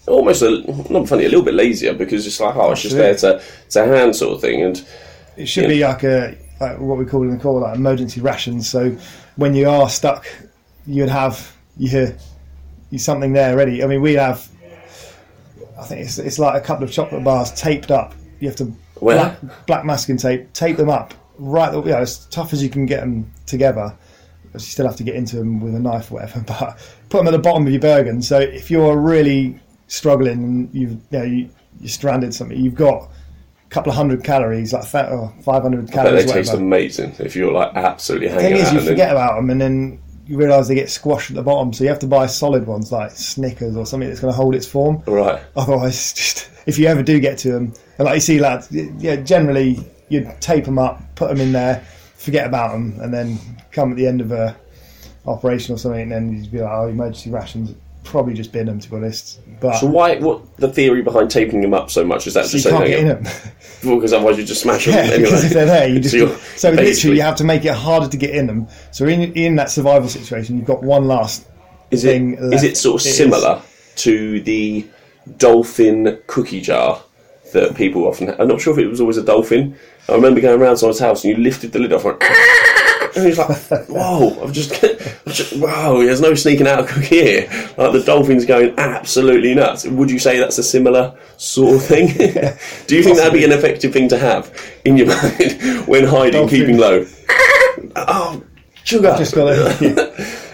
almost 0.07 0.41
a, 0.41 0.63
not 0.91 1.07
funny, 1.07 1.25
a 1.25 1.29
little 1.29 1.43
bit 1.43 1.53
lazier 1.53 1.93
because 1.93 2.25
it's 2.27 2.39
like, 2.39 2.55
oh, 2.55 2.71
it's 2.71 2.81
just 2.81 2.95
there 2.95 3.15
to 3.15 3.41
to 3.69 3.85
hand 3.85 4.15
sort 4.15 4.35
of 4.35 4.41
thing, 4.41 4.61
and 4.63 4.85
It 5.37 5.47
should 5.47 5.67
be 5.67 5.83
like 5.83 6.03
a 6.03 6.37
like 6.59 6.79
what 6.79 6.97
we 6.97 7.05
call 7.05 7.23
in 7.23 7.31
the 7.31 7.37
call 7.37 7.59
like 7.61 7.75
emergency 7.75 8.21
rations. 8.21 8.69
So 8.69 8.95
when 9.35 9.55
you 9.55 9.69
are 9.69 9.89
stuck, 9.89 10.25
you'd 10.85 11.09
have 11.09 11.55
you 11.77 12.15
you 12.91 12.99
something 12.99 13.33
there 13.33 13.55
ready. 13.55 13.83
I 13.83 13.87
mean, 13.87 14.01
we 14.01 14.13
have. 14.13 14.47
I 15.79 15.85
think 15.85 16.01
it's 16.01 16.19
it's 16.19 16.37
like 16.37 16.61
a 16.61 16.65
couple 16.65 16.83
of 16.83 16.91
chocolate 16.91 17.23
bars 17.23 17.51
taped 17.53 17.89
up. 17.89 18.13
You 18.39 18.49
have 18.49 18.57
to 18.57 18.65
Where? 18.99 19.15
black, 19.15 19.65
black 19.65 19.85
masking 19.85 20.17
tape 20.17 20.53
tape 20.53 20.77
them 20.77 20.89
up 20.89 21.13
right. 21.37 21.73
You 21.73 21.81
know, 21.83 21.97
as 21.97 22.25
tough 22.27 22.53
as 22.53 22.61
you 22.63 22.69
can 22.69 22.85
get 22.85 23.01
them 23.01 23.31
together. 23.45 23.95
You 24.53 24.59
still 24.59 24.85
have 24.85 24.97
to 24.97 25.03
get 25.03 25.15
into 25.15 25.37
them 25.37 25.61
with 25.61 25.73
a 25.75 25.79
knife 25.79 26.11
or 26.11 26.15
whatever, 26.15 26.41
but 26.47 26.77
put 27.09 27.19
them 27.19 27.27
at 27.27 27.31
the 27.31 27.39
bottom 27.39 27.65
of 27.65 27.71
your 27.71 27.79
Bergen. 27.81 28.21
So 28.21 28.37
if 28.39 28.69
you're 28.69 28.97
really 28.97 29.59
struggling 29.87 30.43
and 30.43 30.69
you've 30.75 30.91
you 30.91 30.99
know 31.19 31.23
you, 31.23 31.49
you're 31.79 31.89
stranded 31.89 32.33
something, 32.33 32.59
you've 32.59 32.75
got 32.75 33.03
a 33.03 33.69
couple 33.69 33.91
of 33.91 33.95
hundred 33.95 34.23
calories, 34.25 34.73
like 34.73 34.83
fa- 34.83 35.07
oh, 35.09 35.33
500 35.43 35.85
but 35.85 35.93
calories. 35.93 36.25
they 36.25 36.31
taste 36.33 36.53
amazing 36.53 37.15
if 37.19 37.33
you're 37.35 37.53
like 37.53 37.71
absolutely 37.75 38.27
hanging 38.27 38.43
The 38.43 38.49
thing 38.49 38.55
is, 38.57 38.61
you 38.73 38.77
and 38.79 38.87
then- 38.87 38.93
forget 38.93 39.11
about 39.11 39.35
them, 39.37 39.49
and 39.51 39.61
then 39.61 40.01
you 40.27 40.37
realise 40.37 40.67
they 40.67 40.75
get 40.75 40.89
squashed 40.89 41.29
at 41.29 41.35
the 41.37 41.43
bottom. 41.43 41.71
So 41.71 41.83
you 41.85 41.89
have 41.89 41.99
to 41.99 42.07
buy 42.07 42.25
solid 42.25 42.67
ones 42.67 42.91
like 42.91 43.11
Snickers 43.11 43.75
or 43.77 43.85
something 43.85 44.09
that's 44.09 44.19
going 44.21 44.33
to 44.33 44.37
hold 44.37 44.53
its 44.55 44.67
form. 44.67 45.01
right, 45.07 45.41
Otherwise, 45.55 46.11
just 46.13 46.49
if 46.65 46.77
you 46.77 46.87
ever 46.87 47.03
do 47.03 47.21
get 47.21 47.37
to 47.39 47.51
them, 47.53 47.73
and 47.97 48.05
like 48.05 48.15
you 48.15 48.21
see, 48.21 48.39
lads, 48.39 48.67
yeah, 48.71 49.15
generally 49.15 49.79
you'd 50.11 50.29
tape 50.41 50.65
them 50.65 50.77
up, 50.77 51.01
put 51.15 51.29
them 51.29 51.39
in 51.39 51.51
there, 51.51 51.83
forget 52.17 52.45
about 52.45 52.71
them, 52.73 52.99
and 53.01 53.13
then 53.13 53.37
come 53.71 53.91
at 53.91 53.97
the 53.97 54.05
end 54.07 54.21
of 54.21 54.31
a 54.31 54.55
operation 55.25 55.73
or 55.75 55.77
something, 55.77 56.01
and 56.01 56.11
then 56.11 56.33
you'd 56.43 56.51
be 56.51 56.59
like, 56.61 56.71
oh, 56.71 56.87
emergency 56.87 57.29
rations. 57.29 57.73
Probably 58.03 58.33
just 58.33 58.51
bin 58.51 58.65
them, 58.65 58.79
to 58.79 58.89
be 58.89 58.95
honest. 58.95 59.39
But 59.59 59.75
so 59.77 59.85
why? 59.85 60.15
What 60.17 60.57
the 60.57 60.67
theory 60.67 61.03
behind 61.03 61.29
taping 61.29 61.61
them 61.61 61.75
up 61.75 61.91
so 61.91 62.03
much 62.03 62.25
is 62.25 62.33
that 62.33 62.45
so 62.47 62.57
you 62.57 62.63
just 62.63 62.63
so 62.63 62.71
can't 62.71 62.87
get 62.87 62.99
in 62.99 63.07
them. 63.09 63.23
well, 63.85 63.95
because 63.97 64.11
otherwise 64.11 64.39
you 64.39 64.43
just 64.43 64.63
smash 64.63 64.85
them 64.85 64.95
Yeah, 64.95 65.01
anyway. 65.01 65.19
because 65.21 65.43
if 65.45 65.51
they're 65.53 65.65
there, 65.67 65.87
you 65.87 65.99
just 66.09 66.15
So 66.15 66.35
so 66.57 66.71
literally 66.71 67.17
you 67.17 67.21
have 67.21 67.35
to 67.35 67.43
make 67.43 67.63
it 67.63 67.75
harder 67.75 68.07
to 68.07 68.17
get 68.17 68.31
in 68.31 68.47
them. 68.47 68.67
So 68.89 69.05
in 69.05 69.31
in 69.33 69.55
that 69.57 69.69
survival 69.69 70.09
situation, 70.09 70.57
you've 70.57 70.65
got 70.65 70.81
one 70.81 71.07
last 71.07 71.45
Is 71.91 72.01
thing. 72.01 72.33
it 72.33 72.41
left. 72.41 72.55
is 72.55 72.63
it 72.63 72.75
sort 72.75 73.01
of 73.01 73.05
It 73.05 73.09
is. 73.11 73.17
similar 73.17 73.61
to 73.97 74.41
the 74.41 74.87
dolphin 75.37 76.19
cookie 76.25 76.59
jar 76.61 77.01
that 77.53 77.75
people 77.75 78.05
often? 78.05 78.29
I'm 78.39 78.47
not 78.47 78.61
sure 78.61 78.73
if 78.73 78.79
it 78.79 78.87
was 78.87 79.01
always 79.01 79.17
a 79.17 79.23
dolphin. 79.23 79.77
I 80.09 80.15
remember 80.15 80.41
going 80.41 80.59
around 80.59 80.77
someone's 80.77 80.99
house 80.99 81.23
and 81.23 81.35
you 81.35 81.43
lifted 81.43 81.71
the 81.71 81.79
lid 81.79 81.93
off 81.93 82.05
and, 82.05 82.21
and 83.15 83.25
he's 83.25 83.37
like, 83.37 83.87
"Whoa! 83.87 84.43
I've 84.43 84.51
just, 84.51 84.83
I've 84.83 85.33
just 85.33 85.53
wow! 85.57 85.97
There's 85.97 86.21
no 86.21 86.33
sneaking 86.33 86.67
out 86.67 86.87
cookie 86.87 87.07
here." 87.23 87.73
Like 87.77 87.93
the 87.93 88.03
dolphin's 88.05 88.45
going 88.45 88.73
absolutely 88.77 89.53
nuts. 89.53 89.85
Would 89.85 90.09
you 90.09 90.19
say 90.19 90.37
that's 90.39 90.57
a 90.57 90.63
similar 90.63 91.17
sort 91.37 91.75
of 91.75 91.83
thing? 91.83 92.07
Do 92.87 92.95
you 92.95 93.03
think 93.03 93.17
that'd 93.17 93.33
be 93.33 93.45
an 93.45 93.51
effective 93.51 93.93
thing 93.93 94.09
to 94.09 94.17
have 94.17 94.53
in 94.85 94.97
your 94.97 95.07
mind 95.07 95.87
when 95.87 96.05
hiding, 96.05 96.47
keeping 96.47 96.77
low? 96.77 97.05
oh, 97.95 98.43
sugar! 98.83 99.15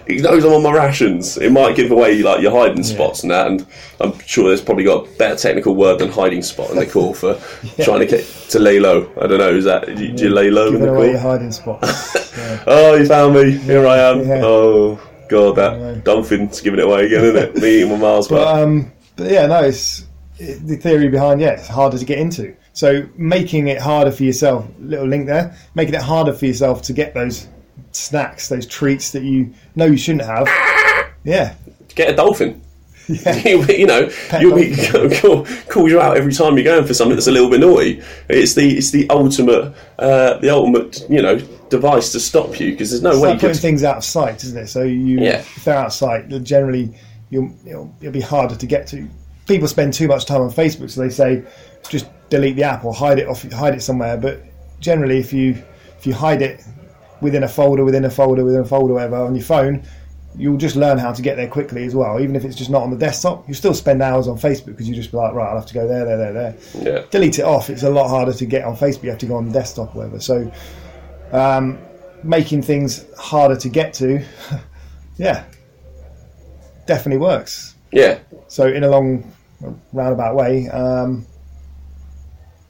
He 0.07 0.17
knows 0.21 0.43
I'm 0.45 0.53
on 0.53 0.63
my 0.63 0.71
rations. 0.73 1.37
It 1.37 1.51
might 1.51 1.75
give 1.75 1.91
away 1.91 2.21
like 2.21 2.41
your 2.41 2.51
hiding 2.51 2.83
spots 2.83 3.23
and 3.23 3.31
that, 3.31 3.47
and 3.47 3.65
I'm 3.99 4.17
sure 4.19 4.47
there's 4.47 4.61
probably 4.61 4.83
got 4.85 5.05
a 5.07 5.11
better 5.17 5.35
technical 5.35 5.75
word 5.75 5.99
than 5.99 6.09
hiding 6.09 6.41
spot 6.41 6.69
in 6.71 6.77
the 6.77 6.85
call 6.85 7.13
for 7.13 7.35
trying 7.83 7.99
to 7.99 8.05
get 8.05 8.25
to 8.49 8.59
lay 8.59 8.79
low. 8.79 9.11
I 9.21 9.27
don't 9.27 9.39
know. 9.39 9.49
Is 9.49 9.65
that 9.65 9.85
do 9.85 10.05
you, 10.05 10.13
do 10.13 10.23
you 10.25 10.29
lay 10.29 10.49
low 10.49 10.67
in 10.67 10.73
Giving 10.73 10.87
the 10.87 10.93
away 10.93 11.11
your 11.11 11.19
call? 11.19 11.31
hiding 11.31 11.51
spots. 11.51 12.15
Yeah. 12.37 12.63
Oh, 12.67 12.93
you 12.93 13.07
found 13.07 13.33
me. 13.33 13.49
Here 13.57 13.87
I 13.87 13.97
am. 13.97 14.19
Yeah. 14.27 14.41
Oh 14.43 14.99
god, 15.27 15.55
that 15.55 16.03
Dunfin's 16.03 16.61
giving 16.61 16.79
it 16.79 16.85
away 16.85 17.07
again, 17.07 17.23
isn't 17.23 17.35
it? 17.35 17.55
Me 17.55 17.77
eating 17.77 17.89
my 17.89 17.97
Mars 17.97 18.27
But, 18.27 18.47
um, 18.47 18.91
but 19.15 19.31
yeah, 19.31 19.47
no, 19.47 19.63
it's 19.63 20.05
it, 20.37 20.65
the 20.67 20.75
theory 20.77 21.09
behind 21.09 21.41
yeah, 21.41 21.53
it's 21.53 21.67
harder 21.67 21.97
to 21.97 22.05
get 22.05 22.19
into. 22.19 22.55
So 22.73 23.09
making 23.15 23.69
it 23.69 23.81
harder 23.81 24.11
for 24.11 24.21
yourself, 24.23 24.67
little 24.79 25.07
link 25.07 25.25
there, 25.25 25.57
making 25.73 25.95
it 25.95 26.01
harder 26.03 26.31
for 26.31 26.45
yourself 26.45 26.83
to 26.83 26.93
get 26.93 27.15
those 27.15 27.47
snacks, 27.91 28.49
those 28.49 28.65
treats 28.65 29.11
that 29.11 29.23
you 29.23 29.53
know 29.75 29.85
you 29.85 29.97
shouldn't 29.97 30.25
have. 30.25 30.47
Yeah, 31.23 31.55
Get 31.95 32.09
a 32.11 32.15
dolphin. 32.15 32.61
yeah, 33.07 33.35
you 33.69 33.85
know, 33.87 34.09
Pet 34.29 34.41
you'll 34.41 34.55
be 34.55 34.75
call, 35.69 35.89
you 35.89 35.99
out 36.01 36.17
every 36.17 36.33
time 36.33 36.55
you're 36.57 36.65
going 36.65 36.85
for 36.85 36.93
something 36.93 37.15
that's 37.15 37.27
a 37.27 37.31
little 37.31 37.49
bit 37.49 37.61
naughty. 37.61 38.01
It's 38.29 38.53
the 38.53 38.77
it's 38.77 38.91
the 38.91 39.09
ultimate 39.09 39.73
uh, 39.97 40.37
the 40.39 40.49
ultimate 40.49 41.05
you 41.09 41.21
know 41.21 41.39
device 41.69 42.11
to 42.11 42.19
stop 42.19 42.59
you 42.59 42.71
because 42.71 42.89
there's 42.91 43.01
no 43.01 43.11
it's 43.11 43.19
way 43.19 43.29
like 43.29 43.35
you 43.35 43.39
putting 43.39 43.53
could. 43.55 43.61
things 43.61 43.83
out 43.83 43.97
of 43.97 44.03
sight, 44.03 44.43
isn't 44.43 44.57
it? 44.61 44.67
So 44.67 44.83
you, 44.83 45.19
Yeah. 45.19 45.39
if 45.39 45.63
they're 45.63 45.77
out 45.77 45.87
of 45.87 45.93
sight, 45.93 46.27
generally 46.43 46.93
you'll 47.29 47.53
it'll, 47.65 47.93
it'll 48.01 48.11
be 48.13 48.21
harder 48.21 48.55
to 48.55 48.65
get 48.65 48.87
to. 48.87 49.07
People 49.47 49.67
spend 49.69 49.93
too 49.93 50.09
much 50.09 50.25
time 50.25 50.41
on 50.41 50.51
Facebook, 50.51 50.89
so 50.91 50.99
they 51.01 51.09
say 51.09 51.43
just 51.89 52.07
delete 52.29 52.57
the 52.57 52.63
app 52.63 52.83
or 52.83 52.93
hide 52.93 53.19
it 53.19 53.27
off, 53.29 53.49
hide 53.53 53.73
it 53.73 53.81
somewhere. 53.81 54.17
But 54.17 54.43
generally, 54.81 55.17
if 55.19 55.31
you 55.31 55.51
if 55.97 56.05
you 56.05 56.13
hide 56.13 56.41
it 56.41 56.61
within 57.21 57.43
a 57.43 57.47
folder, 57.47 57.83
within 57.83 58.05
a 58.05 58.09
folder, 58.09 58.43
within 58.43 58.61
a 58.61 58.65
folder, 58.65 58.93
whatever 58.93 59.17
on 59.17 59.35
your 59.35 59.43
phone, 59.43 59.83
you'll 60.35 60.57
just 60.57 60.75
learn 60.75 60.97
how 60.99 61.11
to 61.11 61.21
get 61.21 61.35
there 61.35 61.47
quickly 61.47 61.83
as 61.85 61.95
well. 61.95 62.19
Even 62.19 62.35
if 62.35 62.45
it's 62.45 62.55
just 62.55 62.69
not 62.69 62.83
on 62.83 62.91
the 62.91 62.97
desktop, 62.97 63.47
you 63.47 63.53
still 63.55 63.73
spend 63.73 64.01
hours 64.03 64.27
on 64.27 64.37
Facebook 64.37 64.67
because 64.67 64.87
you 64.87 64.93
just 64.95 65.09
be 65.11 65.17
like, 65.17 65.33
right, 65.33 65.49
I'll 65.49 65.55
have 65.57 65.65
to 65.67 65.73
go 65.73 65.87
there, 65.87 66.05
there, 66.05 66.17
there, 66.17 66.33
there 66.33 66.55
Yeah. 66.81 67.05
delete 67.09 67.39
it 67.39 67.45
off, 67.45 67.69
it's 67.69 67.83
a 67.83 67.89
lot 67.89 68.07
harder 68.07 68.33
to 68.33 68.45
get 68.45 68.63
on 68.63 68.75
Facebook. 68.77 69.03
You 69.03 69.09
have 69.09 69.19
to 69.19 69.25
go 69.25 69.35
on 69.35 69.47
the 69.47 69.51
desktop 69.51 69.95
or 69.95 69.99
whatever. 69.99 70.19
So, 70.19 70.51
um, 71.31 71.79
making 72.23 72.61
things 72.61 73.05
harder 73.17 73.55
to 73.55 73.69
get 73.69 73.93
to, 73.95 74.23
yeah, 75.17 75.43
definitely 76.85 77.19
works. 77.19 77.75
Yeah. 77.91 78.19
So, 78.47 78.67
in 78.67 78.83
a 78.83 78.89
long 78.89 79.31
roundabout 79.91 80.35
way, 80.35 80.67
um, 80.69 81.25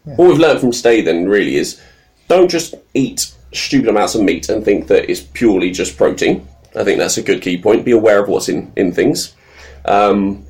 What 0.06 0.30
we've 0.30 0.38
learned 0.40 0.62
from 0.62 0.72
Stay 0.72 1.02
then 1.02 1.28
really 1.28 1.56
is 1.58 1.82
don't 2.30 2.50
just 2.50 2.76
eat 2.94 3.34
stupid 3.54 3.90
amounts 3.90 4.16
of 4.16 4.22
meat 4.22 4.50
and 4.50 4.64
think 4.64 4.88
that 4.88 5.10
it's 5.10 5.22
purely 5.22 5.72
just 5.72 5.98
protein. 5.98 6.48
I 6.76 6.84
think 6.84 7.00
that's 7.00 7.18
a 7.18 7.24
good 7.24 7.42
key 7.42 7.58
point. 7.62 7.86
Be 7.86 7.92
aware 7.92 8.22
of 8.22 8.30
what's 8.30 8.50
in, 8.50 8.72
in 8.76 8.92
things. 8.92 9.34
Um, 9.86 10.46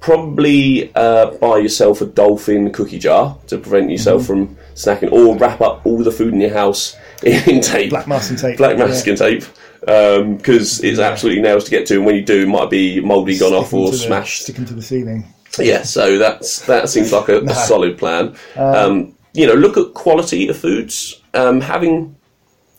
probably 0.00 0.94
uh, 0.94 1.32
buy 1.38 1.58
yourself 1.58 2.00
a 2.00 2.06
dolphin 2.06 2.72
cookie 2.72 2.98
jar 2.98 3.36
to 3.48 3.58
prevent 3.58 3.90
yourself 3.90 4.24
from 4.26 4.56
snacking, 4.74 5.10
or 5.12 5.36
wrap 5.36 5.60
up 5.60 5.84
all 5.84 5.98
the 6.02 6.12
food 6.12 6.32
in 6.32 6.40
your 6.40 6.52
house 6.54 6.96
in 7.24 7.60
tape. 7.60 7.90
black 7.90 8.06
masking 8.06 8.36
tape. 8.36 8.56
Black 8.58 8.78
masking 8.78 9.16
tape. 9.16 9.44
because 9.80 10.82
it's 10.84 10.98
absolutely 11.00 11.42
nails 11.42 11.64
to 11.64 11.70
get 11.70 11.86
to, 11.86 11.96
and 11.96 12.06
when 12.06 12.14
you 12.14 12.22
do, 12.24 12.42
it 12.44 12.48
might 12.48 12.70
be 12.70 13.00
mouldy, 13.00 13.36
gone 13.38 13.52
off, 13.52 13.72
or 13.74 13.86
to 13.86 13.92
the- 13.92 13.98
smashed. 13.98 14.42
sticking 14.42 14.64
to 14.66 14.74
the 14.74 14.82
ceiling. 14.82 15.24
Yeah, 15.58 15.82
so 15.82 16.18
that's 16.18 16.60
that 16.66 16.88
seems 16.88 17.12
like 17.12 17.28
a, 17.28 17.40
a 17.40 17.54
solid 17.66 17.98
plan. 17.98 18.36
Um, 18.56 19.16
you 19.34 19.46
know, 19.46 19.54
look 19.54 19.76
at 19.76 19.92
quality 19.94 20.46
of 20.48 20.56
foods. 20.56 21.20
Um, 21.34 21.60
having 21.60 22.14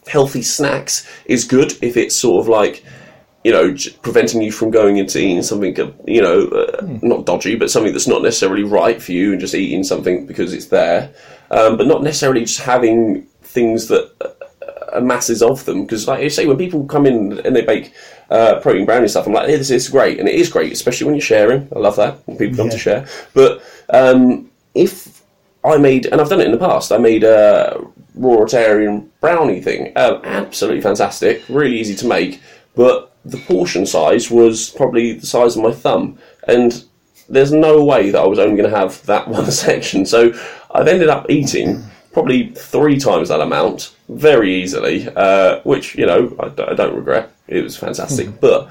healthy 0.10 0.42
snacks 0.42 1.08
is 1.26 1.46
good 1.46 1.72
if 1.82 1.96
it's 1.96 2.16
sort 2.16 2.42
of 2.42 2.50
like 2.50 2.84
you 3.44 3.52
know 3.52 3.76
preventing 4.02 4.42
you 4.42 4.52
from 4.52 4.70
going 4.72 4.98
into 4.98 5.20
eating 5.20 5.42
something 5.42 5.80
uh, 5.80 5.92
you 6.06 6.22
know 6.22 6.48
uh, 6.48 6.86
not 7.02 7.26
dodgy, 7.26 7.56
but 7.56 7.72
something 7.72 7.94
that's 7.94 8.08
not 8.08 8.22
necessarily 8.22 8.64
right 8.64 9.02
for 9.02 9.12
you, 9.12 9.32
and 9.32 9.40
just 9.40 9.56
eating 9.56 9.84
something 9.84 10.26
because 10.26 10.54
it's 10.54 10.68
there. 10.68 11.14
Um, 11.52 11.78
but 11.78 11.88
not 11.88 12.04
necessarily 12.04 12.42
just 12.42 12.60
having 12.60 13.24
things 13.42 13.88
that 13.88 14.12
uh, 14.94 15.00
masses 15.00 15.42
of 15.42 15.64
them. 15.66 15.84
Because 15.84 16.08
like 16.08 16.22
you 16.24 16.30
say 16.30 16.46
when 16.46 16.58
people 16.58 16.86
come 16.86 17.06
in 17.06 17.40
and 17.46 17.56
they 17.56 17.62
bake 17.62 17.94
uh, 18.30 18.60
protein 18.60 18.86
brownie 18.86 19.08
stuff 19.08 19.26
i'm 19.26 19.34
like 19.34 19.48
hey, 19.48 19.56
this 19.56 19.72
is 19.72 19.90
great 19.90 20.20
and 20.20 20.30
it 20.30 20.36
is 20.36 20.50
great 20.50 20.72
especially 20.72 21.06
when 21.06 21.16
you're 21.16 21.22
sharing. 21.22 21.68
I 21.76 21.80
love 21.80 21.96
that 21.96 22.28
when 22.28 22.38
people 22.38 22.58
come 22.58 22.70
to 22.70 22.78
share. 22.78 23.08
But 23.34 23.64
um, 23.90 24.50
if 24.76 25.24
i 25.66 25.76
made 25.76 26.06
and 26.06 26.22
i've 26.22 26.30
done 26.30 26.40
it 26.40 26.46
in 26.46 26.54
the 26.54 26.58
past 26.58 26.90
i 26.90 26.98
made 26.98 27.22
a 27.22 27.86
rotarian 28.18 29.08
brownie 29.22 29.62
thing. 29.62 29.92
Um, 29.96 30.22
absolutely 30.24 30.82
fantastic. 30.82 31.44
Really 31.50 31.80
easy 31.80 31.96
to 31.96 32.08
make. 32.08 32.42
But 32.76 33.14
the 33.26 33.38
portion 33.38 33.86
size 33.86 34.32
was 34.32 34.70
probably 34.70 35.14
the 35.14 35.26
size 35.26 35.56
of 35.56 35.64
my 35.64 35.72
thumb. 35.72 36.18
And 36.48 36.84
there's 37.28 37.52
no 37.52 37.84
way 37.84 38.10
that 38.10 38.22
I 38.22 38.28
was 38.28 38.40
only 38.40 38.58
going 38.58 38.70
to 38.70 38.78
have 38.78 39.06
that 39.06 39.28
one 39.40 39.52
section. 39.52 40.06
So 40.06 40.34
I've 40.72 40.88
ended 40.88 41.10
up 41.10 41.30
eating 41.30 41.84
probably 42.12 42.50
three 42.50 42.98
times 43.00 43.30
that 43.30 43.40
amount 43.40 43.96
very 44.10 44.54
easily, 44.62 45.08
uh, 45.16 45.60
which 45.62 45.96
you 45.96 46.06
know 46.06 46.36
I, 46.40 46.50
d- 46.50 46.64
I 46.64 46.74
don't 46.74 46.96
regret. 46.96 47.32
It 47.48 47.64
was 47.64 47.78
fantastic, 47.78 48.40
but 48.40 48.70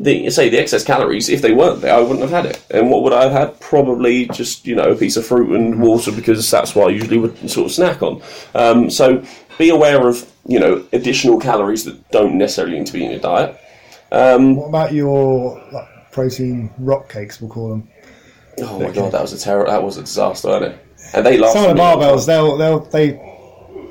the 0.00 0.30
say 0.30 0.48
the 0.48 0.58
excess 0.58 0.82
calories, 0.82 1.28
if 1.28 1.42
they 1.42 1.52
weren't 1.52 1.82
there, 1.82 1.94
I 1.94 2.00
wouldn't 2.00 2.22
have 2.22 2.30
had 2.30 2.46
it. 2.46 2.64
And 2.70 2.90
what 2.90 3.02
would 3.02 3.12
I 3.12 3.24
have 3.24 3.32
had? 3.32 3.60
Probably 3.60 4.26
just 4.28 4.66
you 4.66 4.74
know 4.74 4.90
a 4.90 4.96
piece 4.96 5.16
of 5.16 5.26
fruit 5.26 5.54
and 5.54 5.80
water 5.80 6.10
because 6.10 6.50
that's 6.50 6.74
what 6.74 6.88
I 6.88 6.92
usually 6.92 7.18
would 7.18 7.50
sort 7.50 7.66
of 7.66 7.72
snack 7.72 8.02
on. 8.02 8.22
Um, 8.54 8.90
so 8.90 9.22
be 9.58 9.68
aware 9.68 10.08
of 10.08 10.30
you 10.46 10.58
know 10.58 10.84
additional 10.94 11.38
calories 11.38 11.84
that 11.84 12.10
don't 12.10 12.38
necessarily 12.38 12.78
need 12.78 12.86
to 12.86 12.92
be 12.94 13.04
in 13.04 13.10
your 13.10 13.20
diet. 13.20 13.60
What 14.10 14.68
about 14.68 14.94
your 14.94 15.62
like, 15.70 16.12
protein 16.12 16.70
rock 16.78 17.10
cakes? 17.10 17.40
We'll 17.40 17.50
call 17.50 17.68
them. 17.68 17.88
Oh 18.62 18.80
my 18.80 18.90
god, 18.90 19.12
that 19.12 19.20
was 19.20 19.34
a 19.34 19.38
terror. 19.38 19.66
That 19.66 19.82
was 19.82 19.98
a 19.98 20.02
disaster, 20.02 20.48
wasn't 20.48 20.74
it? 20.74 20.86
And 21.12 21.26
they 21.26 21.36
last. 21.36 21.52
Some 21.52 21.64
of 21.64 21.68
the 21.68 21.74
me 21.74 21.80
a 21.80 21.84
long 21.84 22.00
barbells, 22.00 22.26
they'll 22.26 22.56
they'll 22.56 22.80
they 22.80 23.20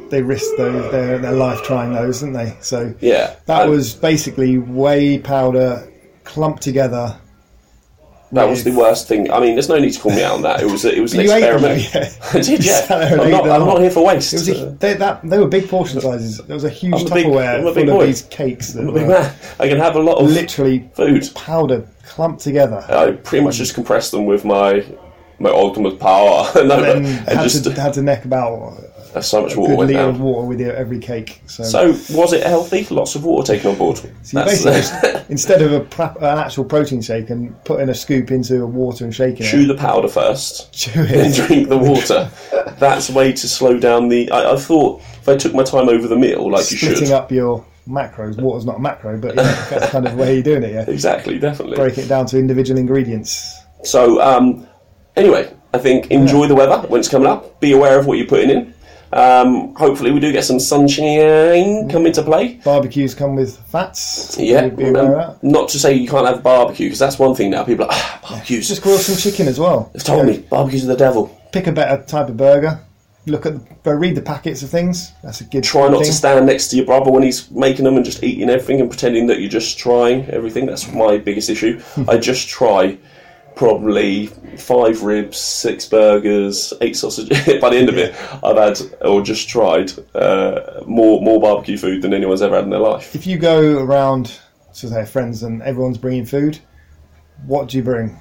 they 0.10 0.24
risk 0.24 0.50
those, 0.58 0.92
their 0.92 1.20
their 1.20 1.34
life 1.34 1.62
trying 1.62 1.94
those, 1.94 2.22
didn't 2.22 2.34
they? 2.34 2.58
So 2.62 2.96
Yeah, 3.00 3.36
that 3.46 3.70
was 3.70 3.94
basically 3.94 4.58
whey 4.58 5.20
powder 5.20 5.89
clumped 6.30 6.62
together. 6.62 7.18
that 8.32 8.48
was 8.48 8.64
the 8.64 8.72
worst 8.72 9.08
thing. 9.08 9.32
I 9.32 9.40
mean, 9.40 9.56
there's 9.56 9.70
no 9.70 9.80
need 9.80 9.92
to 9.92 10.00
call 10.00 10.12
me 10.12 10.24
out 10.24 10.36
on 10.36 10.42
that. 10.44 10.62
It 10.62 10.70
was 10.72 10.86
it 10.86 11.02
was 11.02 11.14
an 11.16 11.22
ate 11.22 11.28
them, 11.28 11.64
experiment. 11.66 11.94
yeah. 11.94 12.12
I 12.34 12.40
did, 12.42 12.64
yeah. 12.64 12.86
and 13.14 13.22
I'm 13.22 13.32
not, 13.32 13.50
I'm 13.50 13.66
not 13.66 13.82
here 13.82 13.90
for 13.90 14.06
waste. 14.06 14.34
It 14.34 14.38
was 14.38 14.50
a, 14.50 14.66
they, 14.80 14.94
that 14.94 15.28
they 15.28 15.40
were 15.40 15.48
big 15.48 15.68
portion 15.68 16.00
sizes. 16.00 16.38
There 16.38 16.56
was 16.56 16.64
a 16.64 16.70
huge 16.70 16.94
I'm 16.94 17.08
Tupperware 17.08 17.74
big 17.74 17.88
full 17.88 17.96
boy. 17.98 18.02
of 18.02 18.08
these 18.08 18.22
cakes 18.24 18.74
that 18.74 18.82
I'm 18.82 18.90
a 18.90 18.94
big 18.94 19.08
were 19.08 19.14
man. 19.20 19.36
I 19.60 19.68
can 19.68 19.78
have 19.78 19.96
a 19.96 20.00
lot 20.00 20.18
of 20.20 20.30
literally 20.30 20.90
food. 20.94 21.28
powder 21.34 21.88
clumped 22.04 22.42
together. 22.42 22.86
I 22.90 23.12
pretty 23.12 23.44
much 23.44 23.58
just 23.58 23.74
compressed 23.74 24.12
them 24.12 24.26
with 24.28 24.46
my 24.46 24.86
my 25.40 25.50
ultimate 25.50 26.00
power. 26.00 26.46
no, 26.56 26.68
but 26.68 26.98
and 26.98 27.08
I 27.08 27.34
had, 27.34 27.44
just 27.44 27.64
to, 27.64 27.72
had 27.72 27.94
to 27.94 28.02
neck 28.02 28.26
about 28.26 28.78
that's 29.14 29.28
so 29.28 29.42
much 29.42 29.56
a 29.56 29.60
water 29.60 29.72
good 29.74 29.78
went 29.80 29.92
litre 29.92 30.06
down. 30.06 30.16
of 30.16 30.22
water 30.22 30.48
with 30.48 30.62
every 30.62 31.00
cake. 31.00 31.42
So, 31.48 31.64
So 31.64 31.88
was 32.16 32.34
it 32.34 32.44
healthy? 32.44 32.86
Lots 32.94 33.16
of 33.16 33.24
water 33.26 33.54
taken 33.54 33.72
on 33.72 33.78
board. 33.78 33.98
So 34.24 34.44
basically 34.46 35.22
instead 35.30 35.62
of 35.62 35.72
a 35.74 35.82
pra- 35.82 36.16
an 36.20 36.38
actual 36.38 36.66
protein 36.66 37.02
shake 37.02 37.30
and 37.30 37.62
putting 37.66 37.90
a 37.90 37.96
scoop 37.96 38.32
into 38.32 38.62
a 38.62 38.66
water 38.66 39.04
and 39.06 39.14
shaking 39.16 39.46
it. 39.46 39.50
chew 39.50 39.62
it, 39.62 39.68
the 39.68 39.76
powder 39.76 40.08
first. 40.08 40.72
chew 40.74 41.02
and 41.02 41.10
it. 41.12 41.36
drink 41.48 41.70
the 41.70 41.78
water. 41.78 42.30
That's 42.80 43.10
a 43.10 43.14
way 43.14 43.32
to 43.34 43.48
slow 43.48 43.78
down 43.80 44.08
the. 44.10 44.30
I, 44.32 44.54
I 44.54 44.56
thought 44.58 45.02
if 45.02 45.28
I 45.28 45.36
took 45.38 45.54
my 45.54 45.64
time 45.64 45.90
over 45.90 46.08
the 46.08 46.16
meal, 46.16 46.50
like 46.50 46.70
you 46.72 46.78
splitting 46.78 47.06
should. 47.08 47.12
up 47.12 47.32
your 47.32 47.66
macros. 47.88 48.40
Water's 48.42 48.66
not 48.66 48.78
a 48.78 48.80
macro, 48.80 49.18
but 49.18 49.36
yeah, 49.36 49.44
that's 49.70 49.92
kind 49.92 50.06
of 50.06 50.16
the 50.16 50.18
way 50.22 50.36
you're 50.36 50.44
doing 50.44 50.64
it. 50.64 50.72
Yeah, 50.74 50.86
Exactly, 50.88 51.40
definitely. 51.40 51.76
Break 51.76 51.98
it 51.98 52.08
down 52.08 52.26
to 52.28 52.38
individual 52.38 52.80
ingredients. 52.80 53.60
So, 53.84 54.22
um, 54.22 54.68
anyway, 55.16 55.54
I 55.74 55.78
think 55.80 56.12
enjoy 56.12 56.48
the 56.48 56.56
weather 56.56 56.88
when 56.88 57.00
it's 57.00 57.10
coming 57.10 57.28
up. 57.28 57.60
Be 57.60 57.72
aware 57.72 57.98
of 58.00 58.06
what 58.06 58.18
you're 58.18 58.28
putting 58.28 58.50
in. 58.50 58.74
Um, 59.12 59.74
hopefully, 59.76 60.12
we 60.12 60.20
do 60.20 60.32
get 60.32 60.44
some 60.44 60.60
sunshine 60.60 61.90
come 61.90 62.06
into 62.06 62.22
play. 62.22 62.56
Barbecues 62.64 63.16
come 63.16 63.36
with 63.36 63.58
fats. 63.68 64.38
Yeah, 64.40 64.66
um, 64.66 65.36
not 65.42 65.70
to 65.70 65.80
say 65.80 65.94
you 65.94 66.08
can't 66.08 66.28
have 66.28 66.44
barbecue 66.44 66.88
because 66.88 67.00
that's 67.00 67.18
one 67.18 67.34
thing 67.36 67.50
now. 67.52 67.64
People 67.64 67.86
are 67.86 67.88
like, 67.88 67.98
ah, 67.98 68.20
barbecues. 68.30 68.68
Just 68.68 68.84
grill 68.84 68.98
some 68.98 69.18
chicken 69.18 69.48
as 69.48 69.60
well. 69.60 69.90
They've 69.94 70.04
told 70.04 70.28
You 70.28 70.34
know, 70.34 70.40
me 70.40 70.46
barbecues 70.50 70.84
are 70.86 70.88
the 70.88 70.96
devil. 70.96 71.36
Pick 71.52 71.68
a 71.68 71.72
better 71.72 72.04
type 72.04 72.30
of 72.30 72.38
burger. 72.38 72.80
Look 73.26 73.46
at 73.46 73.84
the, 73.84 73.96
read 73.96 74.16
the 74.16 74.22
packets 74.22 74.64
of 74.64 74.70
things. 74.70 75.12
That's 75.24 75.42
a 75.42 75.44
good 75.44 75.52
thing. 75.52 75.62
Try 75.64 75.88
not 75.90 75.98
thing. 75.98 76.06
to 76.06 76.14
stand 76.14 76.46
next 76.46 76.70
to 76.70 76.78
your 76.78 76.86
brother 76.86 77.12
when 77.12 77.24
he's 77.24 77.50
making 77.52 77.86
them 77.86 77.96
and 77.96 78.06
just 78.06 78.24
eating 78.24 78.50
everything 78.50 78.80
and 78.80 78.90
pretending 78.90 79.28
that 79.28 79.40
you're 79.40 79.50
just 79.50 79.78
trying 79.78 80.26
everything. 80.30 80.66
That's 80.66 80.92
my 80.92 81.18
biggest 81.18 81.50
issue. 81.50 81.82
I 82.08 82.18
just 82.18 82.48
try 82.48 82.98
probably 83.60 84.28
five 84.58 85.04
ribs, 85.04 85.38
six 85.38 85.86
burgers, 85.86 86.72
eight 86.80 86.96
sausages. 86.96 87.38
By 87.62 87.72
the 87.72 87.76
end 87.76 87.90
of 87.90 87.98
it, 87.98 88.16
I've 88.42 88.56
had 88.56 88.80
or 89.02 89.22
just 89.22 89.50
tried 89.50 89.92
uh, 90.16 90.82
more 90.88 91.22
more 91.22 91.42
barbecue 91.42 91.78
food 91.78 92.02
than 92.02 92.14
anyone's 92.14 92.42
ever 92.42 92.56
had 92.56 92.64
in 92.64 92.70
their 92.70 92.80
life. 92.80 93.14
If 93.16 93.28
you 93.28 93.38
go 93.38 93.80
around 93.80 94.40
to 94.76 94.88
their 94.88 95.06
friends 95.06 95.44
and 95.44 95.62
everyone's 95.62 95.98
bringing 95.98 96.26
food, 96.26 96.58
what 97.46 97.68
do 97.68 97.76
you 97.76 97.84
bring? 97.84 98.18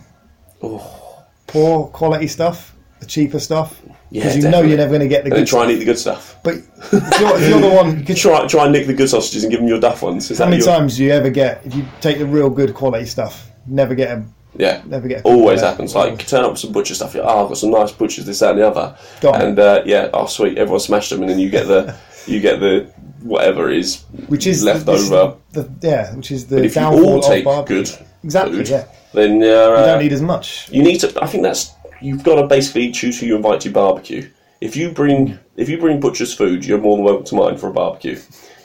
Oh. 0.60 1.24
Poor 1.46 1.86
quality 1.86 2.26
stuff, 2.26 2.74
the 2.98 3.06
cheaper 3.06 3.38
stuff, 3.38 3.80
Yeah, 4.10 4.24
because 4.24 4.36
you 4.38 4.50
know 4.50 4.62
you're 4.62 4.76
never 4.76 4.90
going 4.90 5.02
to 5.02 5.08
get 5.08 5.22
the 5.22 5.30
And 5.30 5.38
good 5.38 5.46
try 5.46 5.62
and 5.62 5.70
eat 5.70 5.78
the 5.78 5.84
good 5.84 5.98
stuff. 5.98 6.36
But 6.42 6.54
if 6.56 7.20
you're, 7.20 7.38
you're 7.48 7.60
the 7.60 7.74
one, 7.74 8.04
you 8.04 8.14
Try 8.16 8.44
try 8.48 8.64
and 8.64 8.72
nick 8.72 8.88
the 8.88 8.92
good 8.92 9.08
sausages 9.08 9.44
and 9.44 9.52
give 9.52 9.60
them 9.60 9.68
your 9.68 9.78
duff 9.78 10.02
ones. 10.02 10.32
Is 10.32 10.38
how 10.38 10.46
many 10.46 10.56
your- 10.56 10.66
times 10.66 10.96
do 10.96 11.04
you 11.04 11.12
ever 11.12 11.30
get 11.30 11.64
if 11.64 11.76
you 11.76 11.86
take 12.00 12.18
the 12.18 12.26
real 12.26 12.50
good 12.50 12.74
quality 12.74 13.06
stuff? 13.06 13.52
Never 13.66 13.94
get 13.94 14.10
a 14.10 14.24
Yeah. 14.58 14.82
never 14.86 15.08
get. 15.08 15.24
Always 15.24 15.62
uh, 15.62 15.70
happens. 15.70 15.94
Like 15.94 16.26
turn 16.26 16.44
up 16.44 16.50
with 16.52 16.60
some 16.60 16.72
butcher 16.72 16.94
stuff. 16.94 17.14
You're, 17.14 17.24
oh, 17.24 17.42
I've 17.42 17.48
got 17.48 17.58
some 17.58 17.70
nice 17.70 17.92
butchers. 17.92 18.26
This, 18.26 18.40
that, 18.40 18.50
and 18.50 18.58
the 18.58 18.66
other. 18.68 18.96
Got 19.20 19.42
and 19.42 19.58
uh, 19.58 19.82
yeah, 19.86 20.10
oh 20.12 20.26
sweet, 20.26 20.58
everyone 20.58 20.80
smashed 20.80 21.10
them, 21.10 21.20
and 21.22 21.30
then 21.30 21.38
you 21.38 21.48
get 21.50 21.66
the 21.66 21.96
you 22.26 22.40
get 22.40 22.60
the 22.60 22.92
whatever 23.22 23.70
is 23.70 24.02
which 24.28 24.46
is 24.46 24.62
left 24.62 24.86
this- 24.86 25.10
over. 25.10 25.36
The, 25.52 25.70
yeah, 25.82 26.14
which 26.14 26.30
is 26.30 26.46
the 26.46 26.56
But 26.56 26.64
if 26.66 26.76
you 26.76 26.82
all 26.82 27.18
of 27.20 27.24
take 27.24 27.44
barbecue. 27.44 27.84
good 27.84 28.06
exactly, 28.22 28.56
food, 28.58 28.68
yeah, 28.68 28.86
then 29.14 29.32
uh, 29.32 29.36
you 29.36 29.86
don't 29.86 30.02
need 30.02 30.12
as 30.12 30.22
much. 30.22 30.68
you 30.70 30.82
need 30.82 30.98
to. 31.00 31.22
I 31.22 31.26
think 31.26 31.42
that's 31.42 31.72
you've 32.00 32.22
got 32.22 32.40
to 32.40 32.46
basically 32.46 32.90
choose 32.92 33.18
who 33.20 33.26
you 33.26 33.36
invite 33.36 33.60
to 33.62 33.70
barbecue. 33.70 34.28
If 34.60 34.76
you 34.76 34.90
bring 34.90 35.38
if 35.56 35.68
you 35.68 35.78
bring 35.78 36.00
butcher's 36.00 36.34
food, 36.34 36.64
you're 36.64 36.78
more 36.78 36.96
than 36.96 37.04
welcome 37.04 37.24
to 37.26 37.34
mine 37.36 37.58
for 37.58 37.68
a 37.68 37.72
barbecue. 37.72 38.18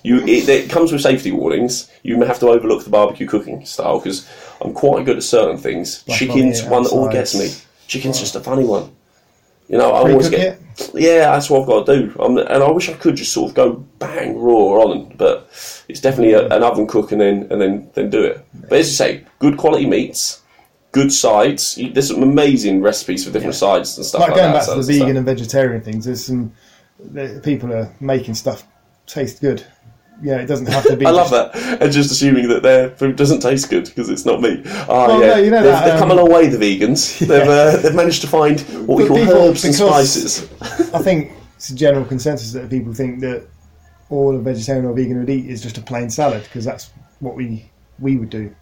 You 0.03 0.17
it, 0.25 0.49
it 0.49 0.69
comes 0.69 0.91
with 0.91 1.01
safety 1.01 1.31
warnings. 1.31 1.89
You 2.03 2.17
may 2.17 2.25
have 2.25 2.39
to 2.39 2.47
overlook 2.49 2.83
the 2.83 2.89
barbecue 2.89 3.27
cooking 3.27 3.65
style 3.65 3.99
because 3.99 4.27
I'm 4.63 4.73
quite 4.73 5.05
good 5.05 5.17
at 5.17 5.23
certain 5.23 5.57
things. 5.57 6.03
Like 6.07 6.19
Chicken's 6.19 6.61
on 6.61 6.69
one 6.69 6.83
that 6.83 6.89
always 6.91 7.13
gets 7.13 7.35
me. 7.37 7.51
Chicken's 7.87 8.19
just 8.19 8.35
a 8.35 8.39
funny 8.39 8.65
one. 8.65 8.91
You 9.67 9.77
know, 9.77 9.91
I 9.91 10.09
always 10.11 10.29
get. 10.29 10.59
Yeah, 10.93 11.31
that's 11.31 11.49
what 11.49 11.61
I've 11.61 11.67
got 11.67 11.85
to 11.85 11.99
do. 12.07 12.19
Um, 12.21 12.37
and 12.37 12.63
I 12.63 12.69
wish 12.71 12.89
I 12.89 12.93
could 12.93 13.15
just 13.15 13.31
sort 13.31 13.49
of 13.49 13.55
go 13.55 13.73
bang 13.99 14.37
raw 14.39 14.81
on, 14.83 14.97
it, 15.11 15.17
but 15.17 15.47
it's 15.87 16.01
definitely 16.01 16.33
a, 16.33 16.47
an 16.47 16.63
oven 16.63 16.85
cook 16.87 17.11
and 17.11 17.21
then 17.21 17.47
and 17.49 17.61
then 17.61 17.89
then 17.93 18.09
do 18.09 18.23
it. 18.23 18.45
But 18.53 18.79
as 18.79 18.87
you 18.89 18.93
say, 18.95 19.25
good 19.39 19.57
quality 19.57 19.85
meats, 19.85 20.41
good 20.91 21.11
sides. 21.13 21.79
There's 21.93 22.07
some 22.09 22.23
amazing 22.23 22.81
recipes 22.81 23.25
for 23.25 23.31
different 23.31 23.55
sides 23.55 23.95
and 23.97 24.05
stuff 24.05 24.21
Like 24.21 24.31
like, 24.31 24.37
going 24.39 24.51
that. 24.53 24.59
back 24.59 24.65
so 24.65 24.75
to 24.75 24.81
the 24.81 24.85
that's- 24.87 24.99
vegan 25.01 25.17
and 25.17 25.25
vegetarian 25.25 25.81
things, 25.81 26.05
there's 26.05 26.25
some 26.25 26.51
people 27.43 27.73
are 27.73 27.89
making 27.99 28.33
stuff 28.35 28.65
taste 29.05 29.41
good. 29.41 29.65
Yeah, 30.21 30.37
it 30.37 30.45
doesn't 30.45 30.67
have 30.67 30.85
to 30.85 30.95
be. 30.95 31.05
I 31.07 31.11
love 31.11 31.31
that, 31.31 31.55
and 31.81 31.91
just 31.91 32.11
assuming 32.11 32.47
that 32.49 32.63
their 32.63 32.91
food 32.91 33.15
doesn't 33.15 33.41
taste 33.41 33.69
good 33.69 33.85
because 33.85 34.09
it's 34.09 34.25
not 34.25 34.41
meat. 34.41 34.61
Oh 34.87 35.07
Well, 35.07 35.21
yeah, 35.21 35.27
no, 35.27 35.37
you 35.37 35.51
know 35.51 35.63
they've, 35.63 35.71
that, 35.71 35.85
they've 35.89 35.99
come 35.99 36.11
a 36.11 36.13
um, 36.13 36.19
long 36.19 36.31
way. 36.31 36.47
The 36.47 36.57
vegans, 36.57 37.19
they've 37.27 37.47
uh, 37.47 37.77
they've 37.77 37.95
managed 37.95 38.21
to 38.21 38.27
find 38.27 38.59
what 38.87 38.97
we 38.97 39.03
But 39.03 39.07
call 39.09 39.17
people- 39.17 39.33
herbs 39.49 39.65
and 39.65 39.75
spices. 39.75 40.49
I 40.93 41.01
think 41.01 41.31
it's 41.55 41.69
a 41.69 41.75
general 41.75 42.05
consensus 42.05 42.53
that 42.53 42.69
people 42.69 42.93
think 42.93 43.19
that 43.21 43.47
all 44.09 44.35
a 44.35 44.39
vegetarian 44.39 44.85
or 44.85 44.93
vegan 44.93 45.19
would 45.19 45.29
eat 45.29 45.49
is 45.49 45.61
just 45.61 45.77
a 45.77 45.81
plain 45.81 46.09
salad 46.09 46.43
because 46.43 46.63
that's 46.63 46.91
what 47.19 47.35
we 47.35 47.69
we 47.99 48.17
would 48.17 48.29
do. 48.29 48.53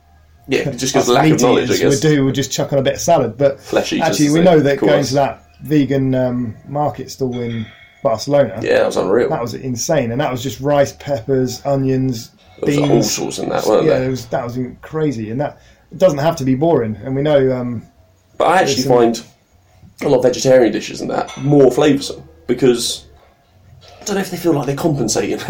Yeah, 0.48 0.72
just 0.72 0.94
because 0.94 1.10
Us 1.10 1.16
lack 1.16 1.32
of 1.32 1.42
knowledge, 1.42 1.70
I 1.70 1.78
guess. 1.78 1.84
would 1.84 2.02
do 2.02 2.26
We'd 2.26 2.36
just 2.36 2.52
chuck 2.52 2.74
on 2.74 2.80
a 2.80 2.82
bit 2.82 2.96
of 2.96 3.02
salad. 3.02 3.38
But 3.38 3.60
actually, 3.74 4.30
we 4.32 4.42
know 4.42 4.60
that 4.60 4.80
going 4.80 5.04
to 5.04 5.14
that 5.14 5.46
vegan 5.62 6.16
um, 6.16 6.56
market 6.68 7.12
stall 7.12 7.40
in 7.40 7.66
Barcelona, 8.04 8.60
Yeah, 8.62 8.80
that 8.80 8.86
was 8.88 8.98
unreal. 8.98 9.30
that 9.30 9.42
was 9.42 9.54
insane, 9.54 10.12
and 10.12 10.20
that 10.22 10.32
was 10.32 10.42
just 10.44 10.60
rice, 10.60 10.94
peppers, 10.94 11.64
onions, 11.66 12.32
was 12.62 12.78
all 12.78 12.88
beans. 12.88 13.12
sorts 13.14 13.40
in 13.40 13.50
that, 13.50 13.66
weren't 13.66 13.86
Yeah, 13.86 14.00
there? 14.00 14.08
it 14.08 14.10
was 14.10 14.26
that 14.28 14.44
was 14.44 14.58
crazy, 14.82 15.30
and 15.32 15.40
that 15.42 15.60
it 15.92 15.98
doesn't 15.98 16.20
have 16.20 16.36
to 16.38 16.44
be 16.44 16.56
boring. 16.56 16.96
And 17.04 17.16
we 17.16 17.22
know 17.22 17.52
um, 17.56 17.84
But 18.38 18.46
I 18.48 18.62
actually 18.62 18.84
find 18.84 19.24
a 20.04 20.10
lot 20.10 20.18
of 20.18 20.24
vegetarian 20.24 20.72
dishes 20.72 21.02
and 21.02 21.10
that 21.12 21.36
more 21.38 21.70
flavoursome 21.70 22.24
because 22.48 23.06
I 24.02 24.04
don't 24.06 24.16
know 24.16 24.22
if 24.22 24.32
they 24.32 24.38
feel 24.38 24.54
like 24.54 24.66
they're 24.66 24.76
compensating. 24.76 25.38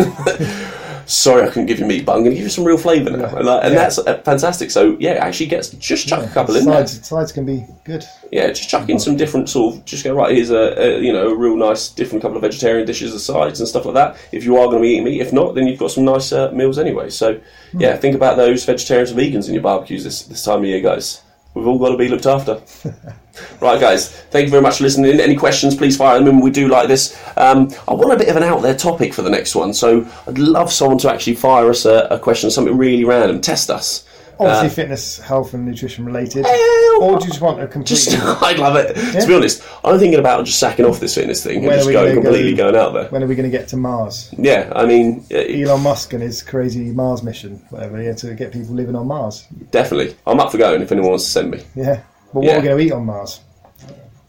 sorry 1.11 1.43
I 1.43 1.47
couldn't 1.47 1.65
give 1.65 1.79
you 1.79 1.85
meat, 1.85 2.05
but 2.05 2.13
I'm 2.13 2.19
going 2.19 2.31
to 2.31 2.35
give 2.35 2.43
you 2.45 2.49
some 2.49 2.63
real 2.63 2.77
flavour 2.77 3.09
now, 3.11 3.17
Yeah. 3.29 3.35
and, 3.37 3.45
like, 3.45 3.63
and 3.65 3.73
Yeah. 3.73 3.79
that's 3.81 3.97
uh, 3.99 4.17
fantastic. 4.23 4.71
So 4.71 4.95
yeah, 4.99 5.13
actually 5.13 5.47
gets 5.47 5.69
just 5.69 6.07
chuck 6.07 6.23
a 6.23 6.29
couple 6.29 6.55
in 6.55 6.65
there. 6.65 6.87
sides, 6.87 7.07
sides 7.07 7.31
can 7.31 7.45
be 7.45 7.65
good. 7.83 8.03
Yeah, 8.31 8.47
just 8.47 8.69
chuck 8.69 8.87
in 8.89 8.97
some 8.99 9.17
different 9.17 9.49
sort 9.49 9.75
of. 9.75 9.85
Just 9.85 10.03
go 10.03 10.13
right. 10.13 10.33
Here's 10.33 10.51
a, 10.51 10.81
a 10.81 10.99
you 11.01 11.11
know 11.11 11.29
a 11.29 11.35
real 11.35 11.55
nice 11.57 11.89
different 11.89 12.21
couple 12.21 12.37
of 12.37 12.41
vegetarian 12.41 12.87
dishes 12.87 13.13
as 13.13 13.23
sides 13.25 13.59
and 13.59 13.67
stuff 13.67 13.85
like 13.85 13.95
that. 13.95 14.17
If 14.31 14.45
you 14.45 14.57
are 14.57 14.65
going 14.67 14.77
to 14.77 14.81
be 14.81 14.89
eating 14.93 15.03
meat, 15.03 15.21
if 15.21 15.33
not, 15.33 15.53
then 15.55 15.67
you've 15.67 15.79
got 15.79 15.91
some 15.91 16.05
nice 16.05 16.31
uh, 16.31 16.51
meals 16.51 16.79
anyway. 16.79 17.09
So 17.09 17.39
yeah, 17.73 17.97
think 17.97 18.15
about 18.15 18.37
those 18.37 18.63
vegetarians 18.65 19.11
and 19.11 19.19
vegans 19.19 19.47
in 19.47 19.53
your 19.53 19.63
barbecues 19.63 20.03
this 20.03 20.23
this 20.23 20.43
time 20.43 20.59
of 20.59 20.65
year, 20.65 20.79
guys. 20.81 21.21
We've 21.53 21.67
all 21.67 21.77
got 21.77 21.89
to 21.89 21.97
be 21.97 22.07
looked 22.07 22.25
after. 22.25 22.53
right, 23.59 23.79
guys. 23.79 24.09
Thank 24.09 24.45
you 24.45 24.51
very 24.51 24.61
much 24.61 24.77
for 24.77 24.83
listening. 24.83 25.19
Any 25.19 25.35
questions, 25.35 25.75
please 25.75 25.97
fire 25.97 26.17
them 26.17 26.27
in. 26.27 26.39
We 26.39 26.49
do 26.49 26.69
like 26.69 26.87
this. 26.87 27.19
Um, 27.35 27.69
I 27.87 27.93
want 27.93 28.13
a 28.13 28.17
bit 28.17 28.29
of 28.29 28.37
an 28.37 28.43
out 28.43 28.61
there 28.61 28.75
topic 28.75 29.13
for 29.13 29.21
the 29.21 29.29
next 29.29 29.53
one, 29.53 29.73
so 29.73 30.07
I'd 30.27 30.37
love 30.37 30.71
someone 30.71 30.97
to 30.99 31.11
actually 31.11 31.35
fire 31.35 31.69
us 31.69 31.85
a, 31.85 32.07
a 32.09 32.19
question, 32.19 32.49
something 32.51 32.77
really 32.77 33.03
random. 33.03 33.41
Test 33.41 33.69
us. 33.69 34.07
Obviously, 34.41 34.67
Uh, 34.67 34.69
fitness, 34.71 35.19
health, 35.19 35.53
and 35.53 35.65
nutrition 35.65 36.03
related. 36.05 36.43
Well, 36.43 37.01
Or 37.01 37.19
do 37.19 37.25
you 37.25 37.29
just 37.31 37.41
want 37.41 37.61
a 37.61 37.67
complete? 37.67 37.87
Just, 37.95 38.11
I'd 38.43 38.57
love 38.59 38.75
it. 38.75 38.95
To 39.21 39.27
be 39.27 39.33
honest, 39.35 39.61
I'm 39.83 39.99
thinking 39.99 40.19
about 40.19 40.45
just 40.45 40.59
sacking 40.59 40.85
off 40.85 40.99
this 40.99 41.15
fitness 41.15 41.43
thing 41.43 41.57
and 41.59 41.67
When 41.67 41.75
are 41.75 41.77
just 41.79 41.91
going 41.91 42.13
completely 42.15 42.55
go- 42.55 42.71
going 42.71 42.75
out 42.75 42.93
there. 42.93 43.05
when 43.09 43.23
are 43.23 43.27
we 43.27 43.35
going 43.35 43.49
to 43.49 43.55
get 43.57 43.67
to 43.69 43.77
Mars? 43.77 44.33
Yeah, 44.37 44.71
I 44.75 44.85
mean, 44.85 45.25
Elon 45.31 45.81
Musk 45.81 46.13
and 46.13 46.21
his 46.23 46.41
crazy 46.43 46.91
Mars 46.91 47.23
mission, 47.23 47.61
whatever, 47.69 48.01
yeah, 48.01 48.13
to 48.13 48.33
get 48.33 48.51
people 48.51 48.73
living 48.75 48.95
on 48.95 49.07
Mars. 49.07 49.45
definitely. 49.71 50.15
I'm 50.27 50.39
up 50.39 50.51
for 50.51 50.57
going 50.57 50.81
if 50.81 50.91
anyone 50.91 51.11
wants 51.11 51.25
to 51.25 51.31
send 51.31 51.51
me. 51.51 51.63
Yeah. 51.75 52.01
But 52.33 52.39
what 52.41 52.45
Yeah. 52.45 52.53
are 52.57 52.61
we 52.61 52.65
going 52.67 52.77
to 52.77 52.83
eat 52.83 52.91
on 52.93 53.05
Mars? 53.05 53.39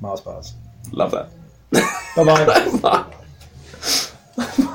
Mars 0.01 0.21
bars. 0.21 0.55
Love 0.93 1.11
that. 1.13 1.29
Bye. 2.17 3.05
Bye. 4.37 4.67